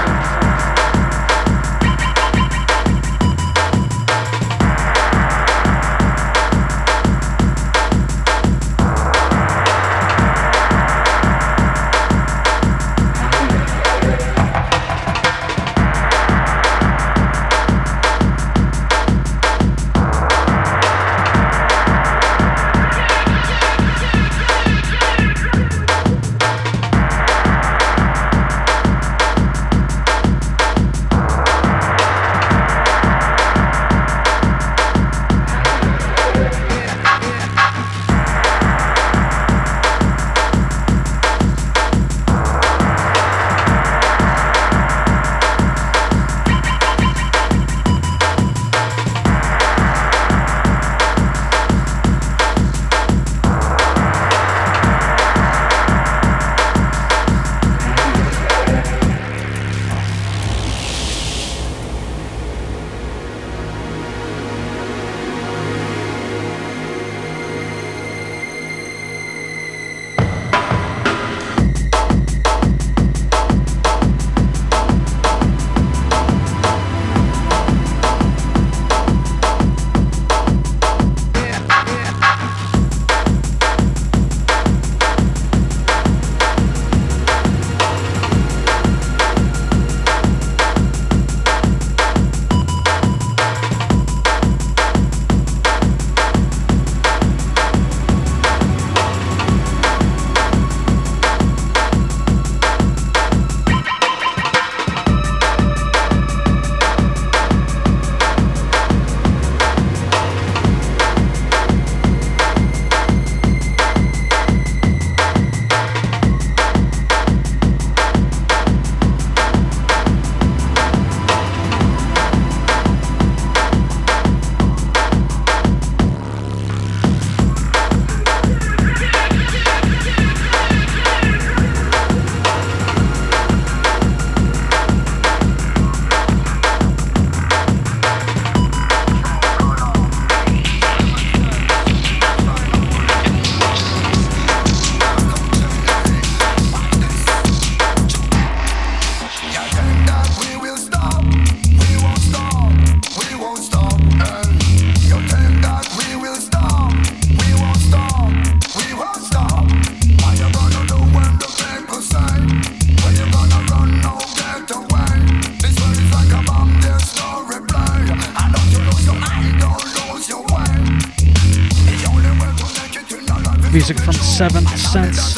Sense. 174.92 175.36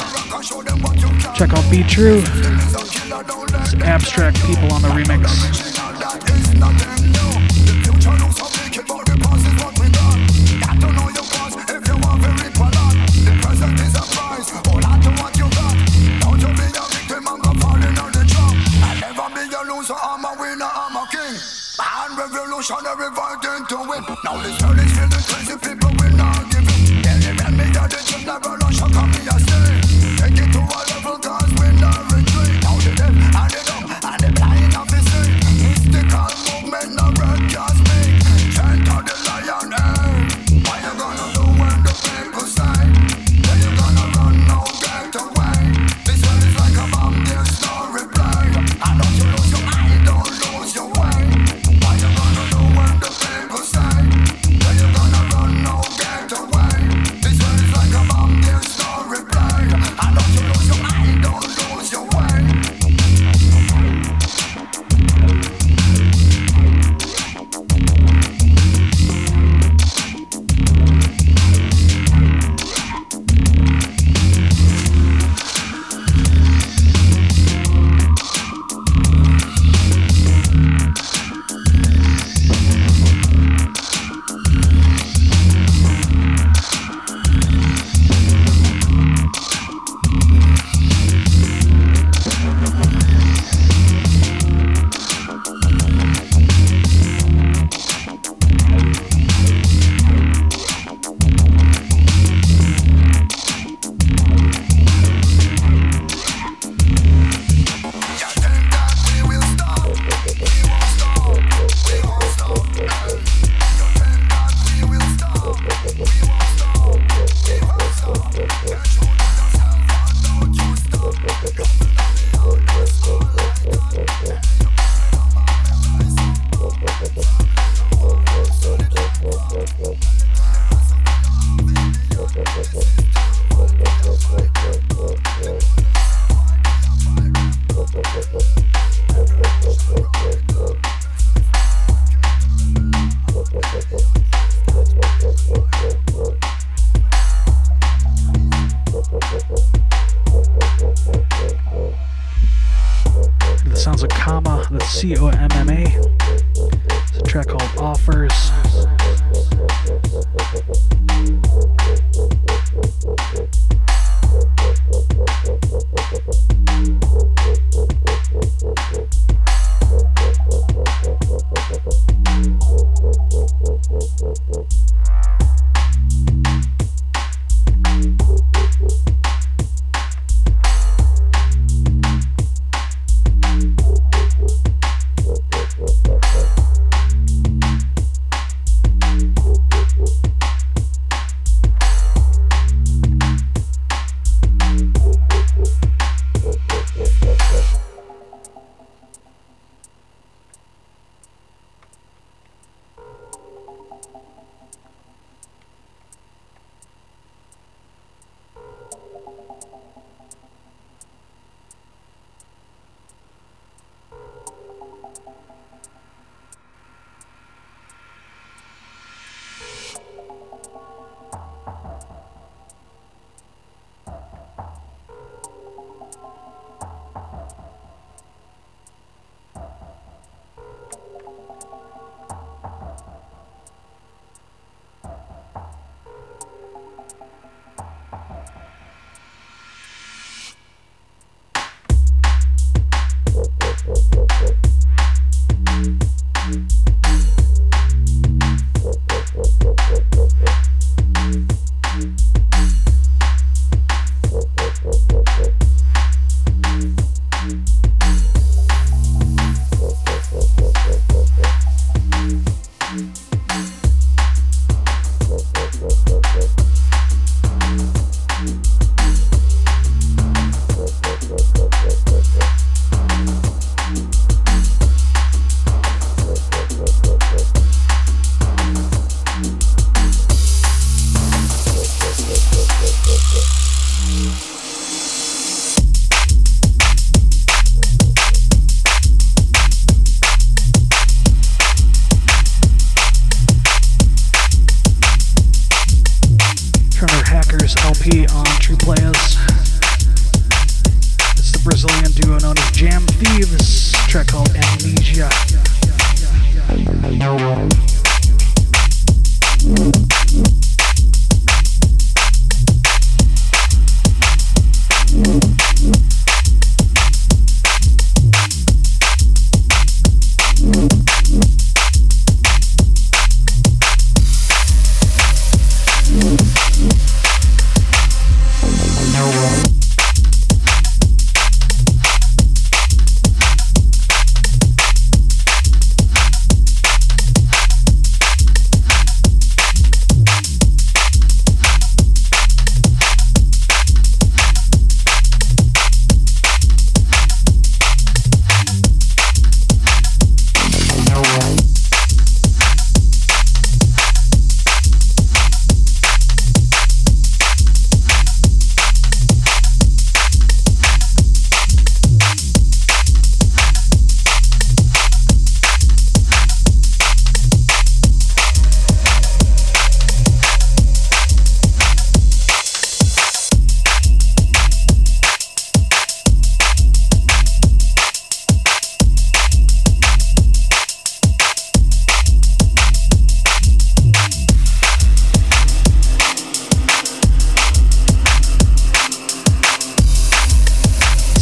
Check 1.37 1.53
out 1.53 1.71
Be 1.71 1.85
True. 1.85 2.44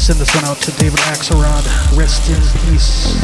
send 0.03 0.19
this 0.19 0.35
one 0.35 0.45
out 0.47 0.57
to 0.57 0.73
David 0.73 0.99
Axelrod. 0.99 1.97
Rest 1.97 2.29
in 2.29 2.35
peace. 2.67 3.15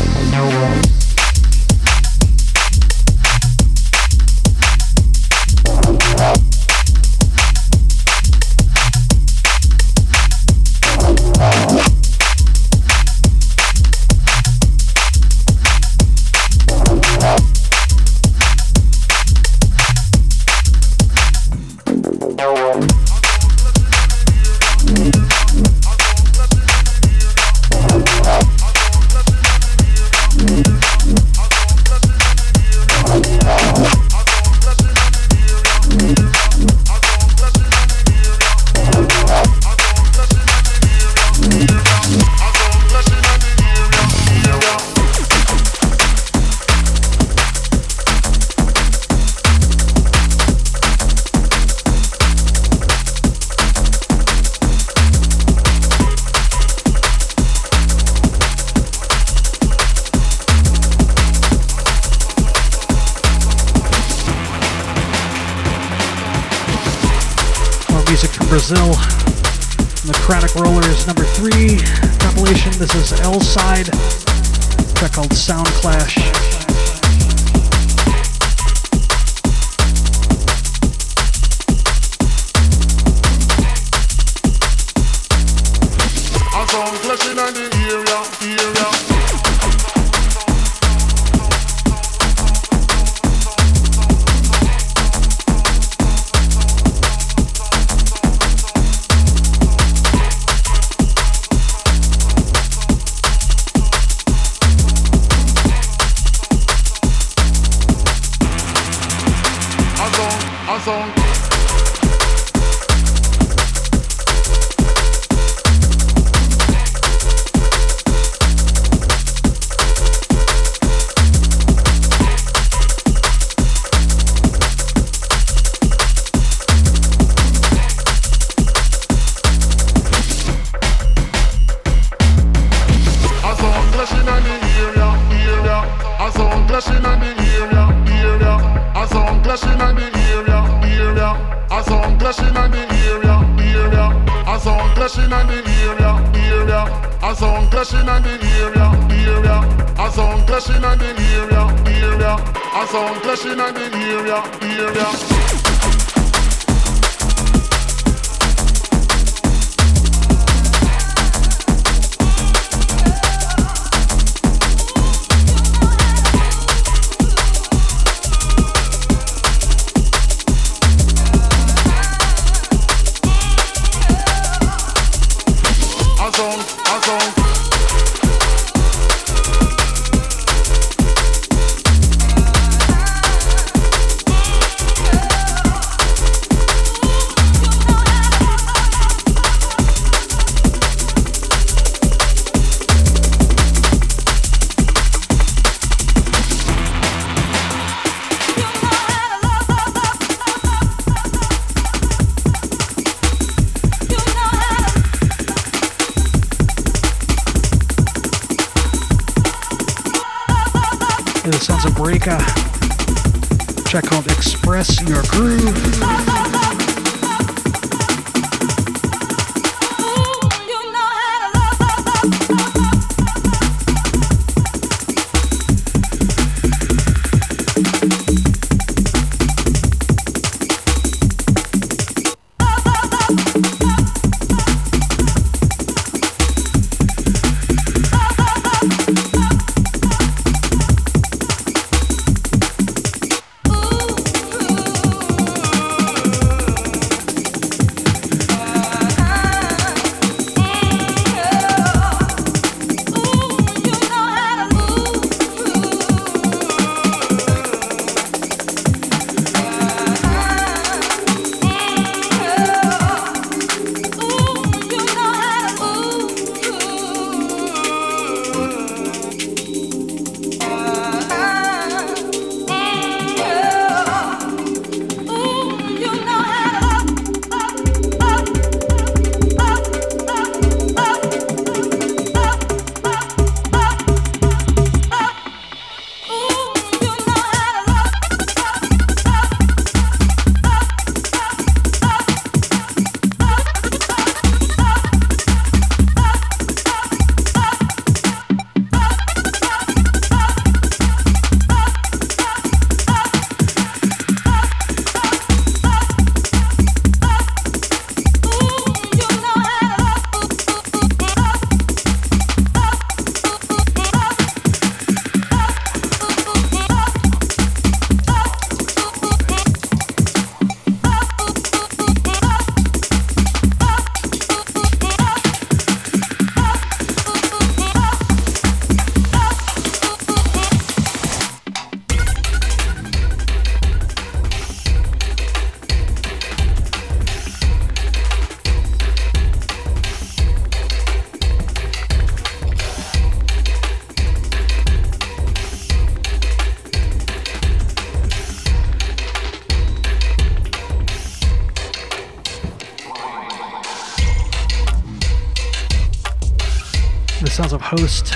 Host. 357.91 358.35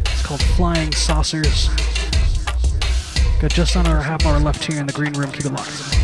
It's 0.00 0.26
called 0.26 0.42
Flying 0.42 0.90
Saucers. 0.90 1.68
Got 3.40 3.52
just 3.52 3.76
under 3.76 3.98
a 3.98 4.02
half 4.02 4.26
hour 4.26 4.40
left 4.40 4.64
here 4.64 4.80
in 4.80 4.86
the 4.88 4.92
Greenroom. 4.92 5.30
Keep 5.30 5.44
it 5.44 5.52
locked. 5.52 5.97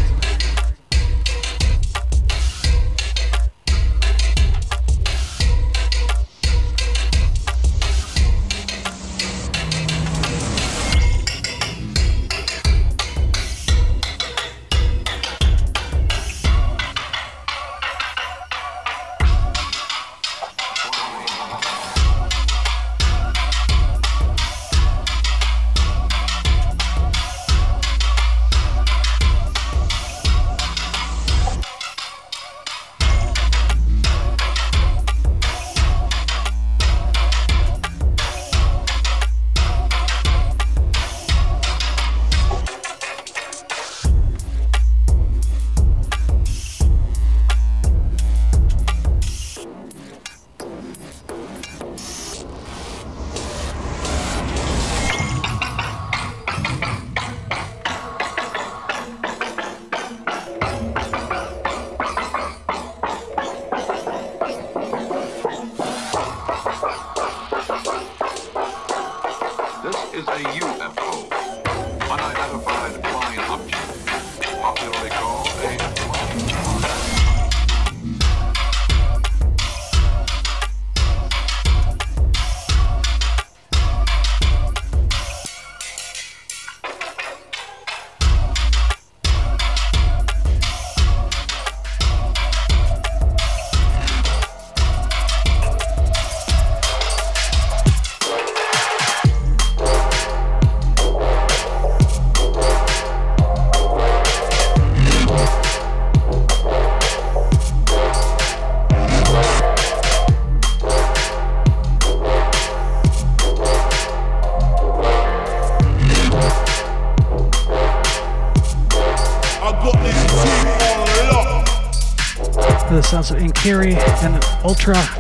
And 124.86 125.13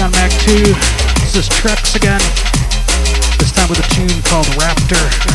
On 0.00 0.10
Mac 0.10 0.30
2. 0.30 0.54
This 1.20 1.36
is 1.36 1.48
Trex 1.48 1.94
again, 1.94 2.18
this 3.38 3.52
time 3.52 3.68
with 3.68 3.78
a 3.78 3.88
tune 3.94 4.22
called 4.22 4.46
Raptor. 4.58 5.33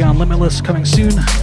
On 0.00 0.16
Limitless 0.16 0.62
coming 0.62 0.86
soon. 0.86 1.41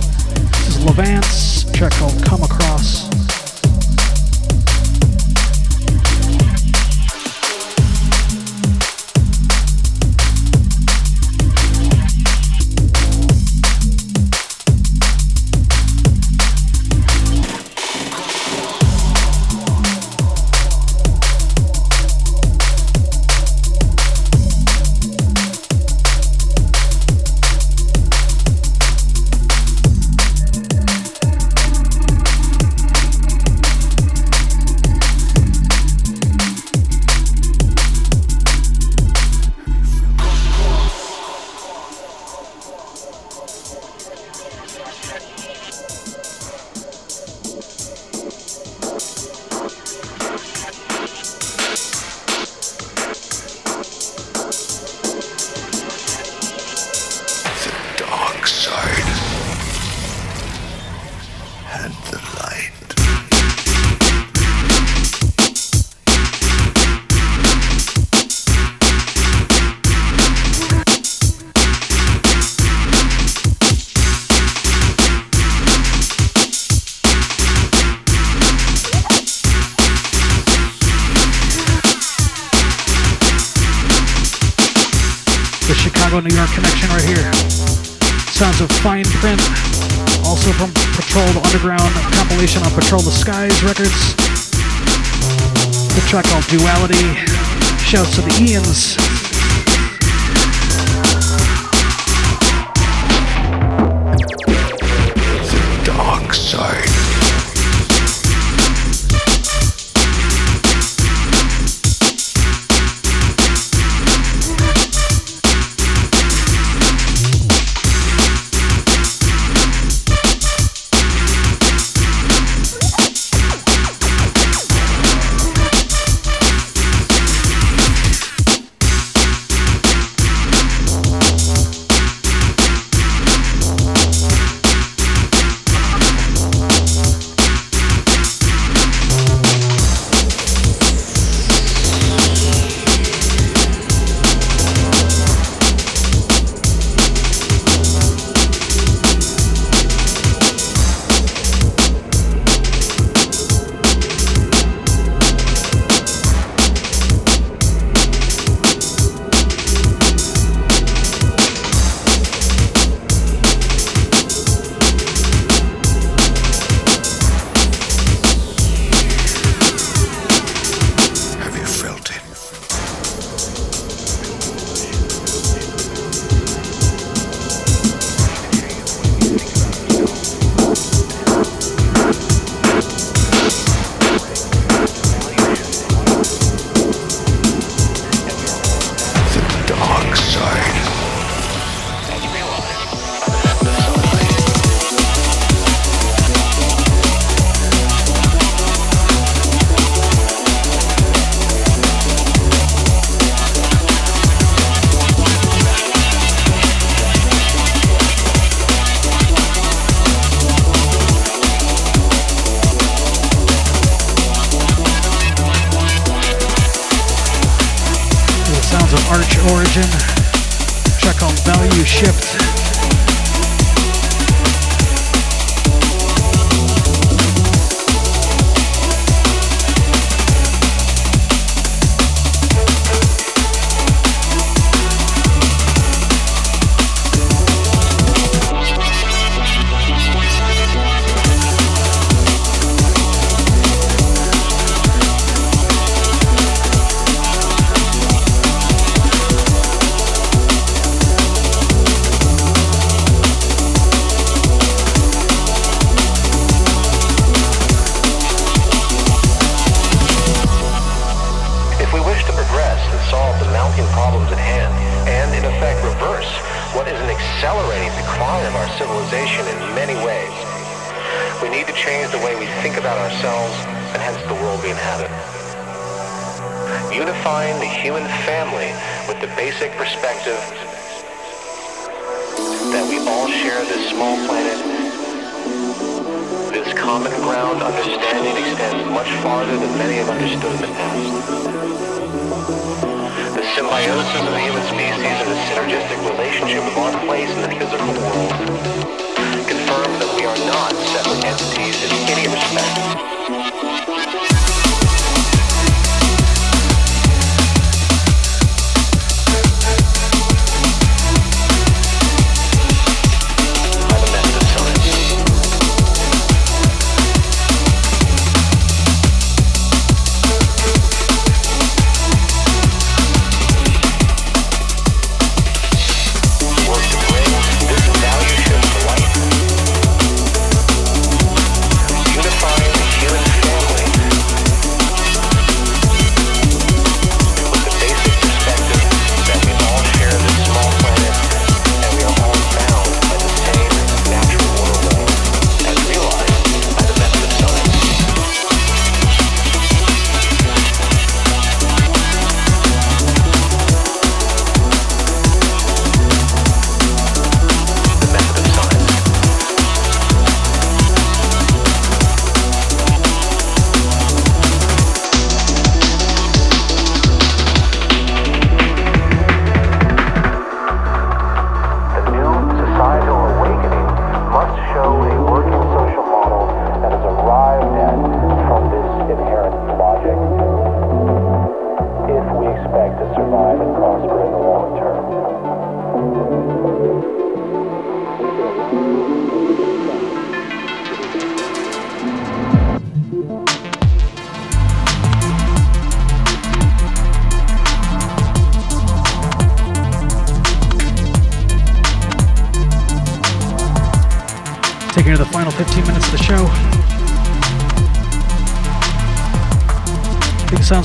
Session. 219.82 220.09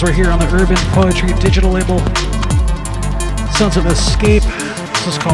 Right 0.05 0.15
here 0.15 0.31
on 0.31 0.39
the 0.39 0.47
Urban 0.55 0.77
Poetry 0.93 1.33
digital 1.41 1.71
label. 1.71 1.99
Sounds 3.53 3.79
of 3.79 3.87
Escape. 3.87 4.43
This 4.43 5.07
is 5.07 5.19
called 5.19 5.34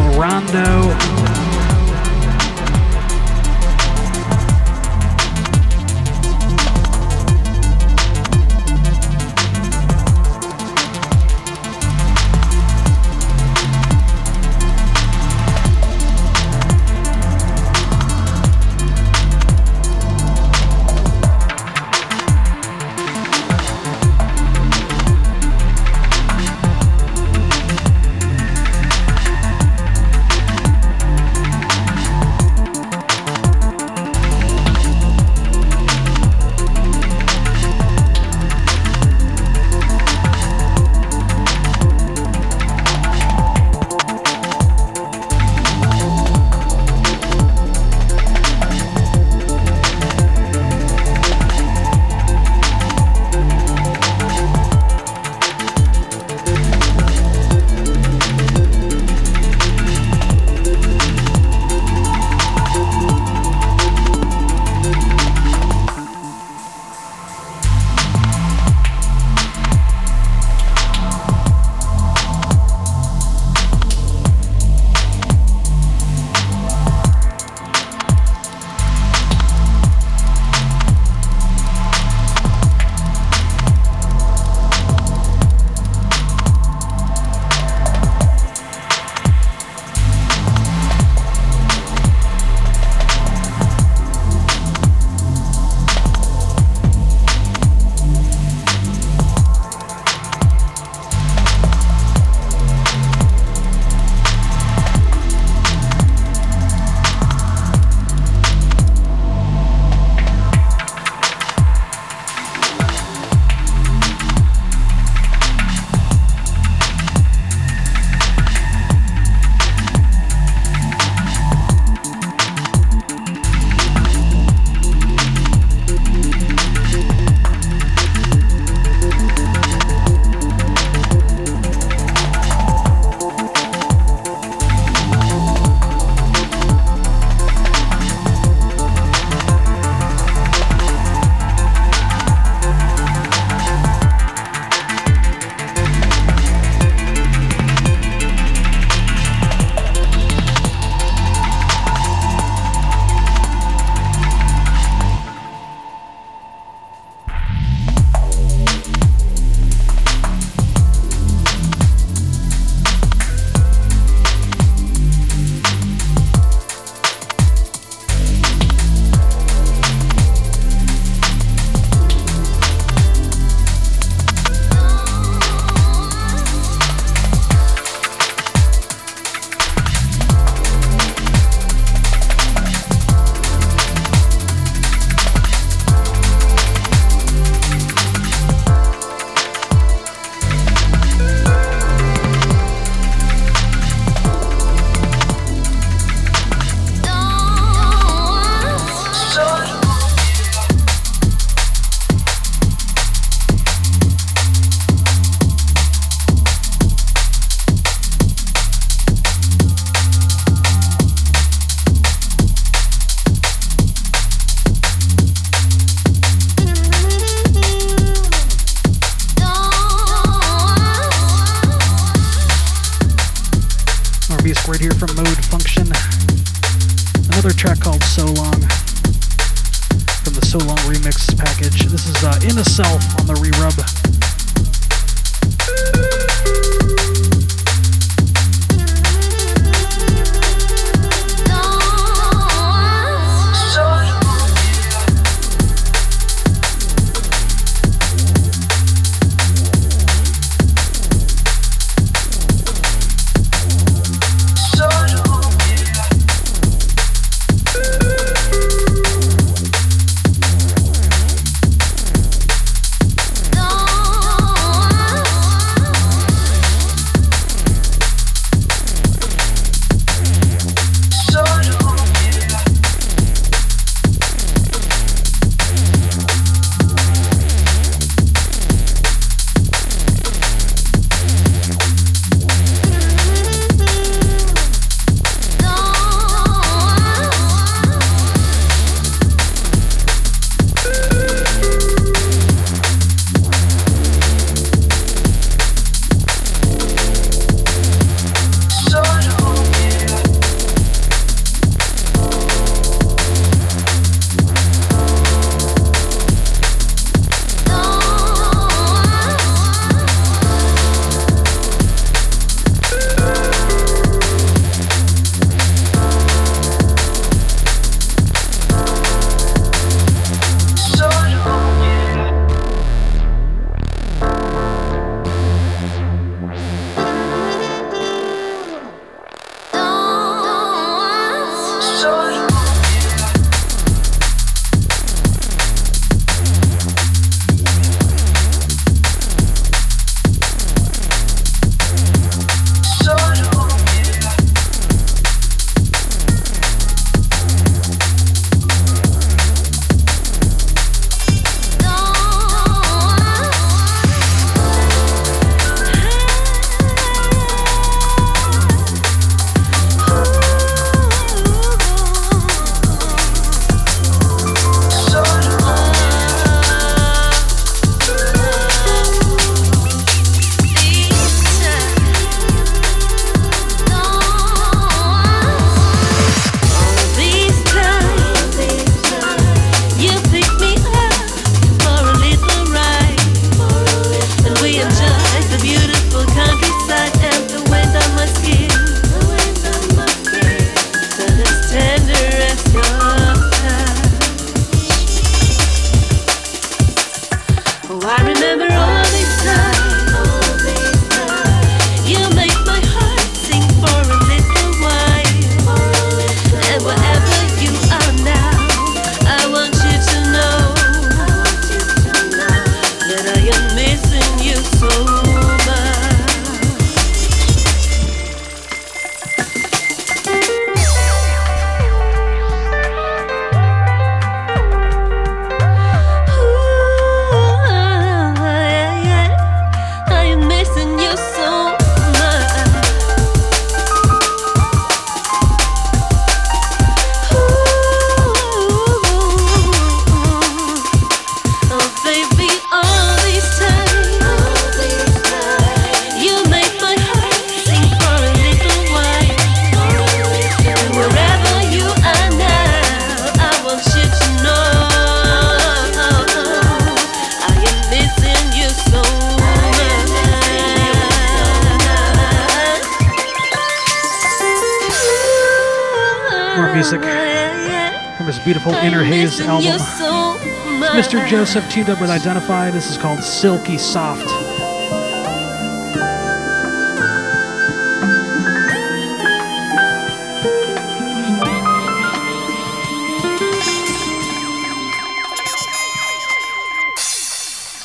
Mr. 470.96 471.26
Joseph 471.28 471.68
teamed 471.70 471.90
up 471.90 472.00
with 472.00 472.08
Identify. 472.08 472.70
This 472.70 472.90
is 472.90 472.96
called 472.96 473.22
Silky 473.22 473.76
Soft. 473.76 474.26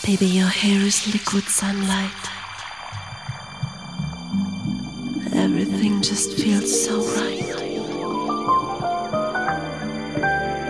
Baby, 0.06 0.28
your 0.28 0.48
hair 0.48 0.80
is 0.82 1.12
liquid 1.14 1.44
sunlight. 1.46 2.12
Everything 5.34 6.02
just 6.02 6.38
feels 6.40 6.55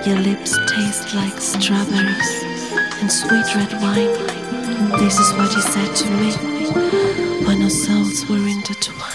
Your 0.05 0.19
lips 0.19 0.55
taste 0.67 1.15
like 1.15 1.41
strawberries 1.41 2.43
and 3.01 3.11
sweet 3.11 3.55
red 3.55 3.73
wine. 3.81 4.99
This 4.99 5.17
is 5.17 5.33
what 5.33 5.51
he 5.51 5.61
said 5.61 5.95
to 5.95 6.09
me 6.11 7.43
when 7.45 7.63
our 7.63 7.69
souls 7.71 8.23
were 8.29 8.47
intertwined. 8.47 9.14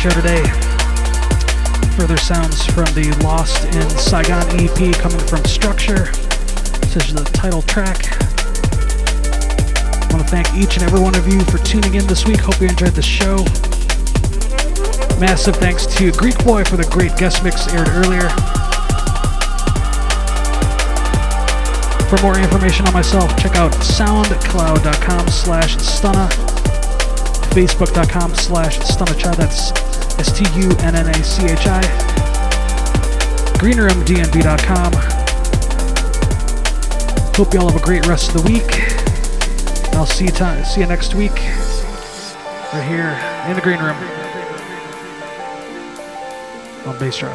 Show 0.00 0.08
today. 0.08 0.42
Further 1.92 2.16
sounds 2.16 2.64
from 2.64 2.86
the 2.96 3.14
Lost 3.22 3.66
in 3.66 3.86
Saigon 3.98 4.48
EP 4.56 4.96
coming 4.96 5.20
from 5.28 5.44
Structure. 5.44 6.08
This 6.80 6.96
is 6.96 7.12
the 7.12 7.28
title 7.34 7.60
track. 7.60 8.08
I 10.00 10.08
want 10.10 10.24
to 10.24 10.30
thank 10.30 10.48
each 10.56 10.80
and 10.80 10.84
every 10.84 11.00
one 11.00 11.14
of 11.16 11.28
you 11.28 11.38
for 11.52 11.58
tuning 11.58 11.96
in 11.96 12.06
this 12.06 12.24
week. 12.24 12.40
Hope 12.40 12.58
you 12.62 12.68
enjoyed 12.68 12.94
the 12.96 13.02
show. 13.02 13.44
Massive 15.20 15.56
thanks 15.56 15.84
to 15.84 16.12
Greekboy 16.12 16.66
for 16.66 16.78
the 16.78 16.88
great 16.90 17.14
guest 17.18 17.44
mix 17.44 17.68
aired 17.68 17.88
earlier. 17.90 18.30
For 22.08 22.16
more 22.22 22.38
information 22.38 22.86
on 22.86 22.94
myself, 22.94 23.36
check 23.36 23.54
out 23.56 23.72
soundcloud.com 23.72 25.28
slash 25.28 25.76
stunna, 25.76 26.30
facebook.com 27.52 28.34
slash 28.34 28.78
stunnachi, 28.78 29.36
that's 29.36 29.89
S-T-U-N-N-A-C-H-I, 30.20 31.80
greenroomdnb.com. 33.56 34.92
Hope 37.34 37.54
you 37.54 37.60
all 37.60 37.70
have 37.72 37.80
a 37.80 37.84
great 37.84 38.06
rest 38.06 38.34
of 38.34 38.42
the 38.42 38.52
week. 38.52 38.82
I'll 39.94 40.04
see 40.04 40.26
you, 40.26 40.30
t- 40.30 40.64
see 40.64 40.80
you 40.82 40.86
next 40.86 41.14
week, 41.14 41.32
right 41.32 42.84
here 42.86 43.16
in 43.48 43.56
the 43.56 43.62
Greenroom. 43.62 43.96
On 46.86 46.94
Bassdrive, 46.98 47.34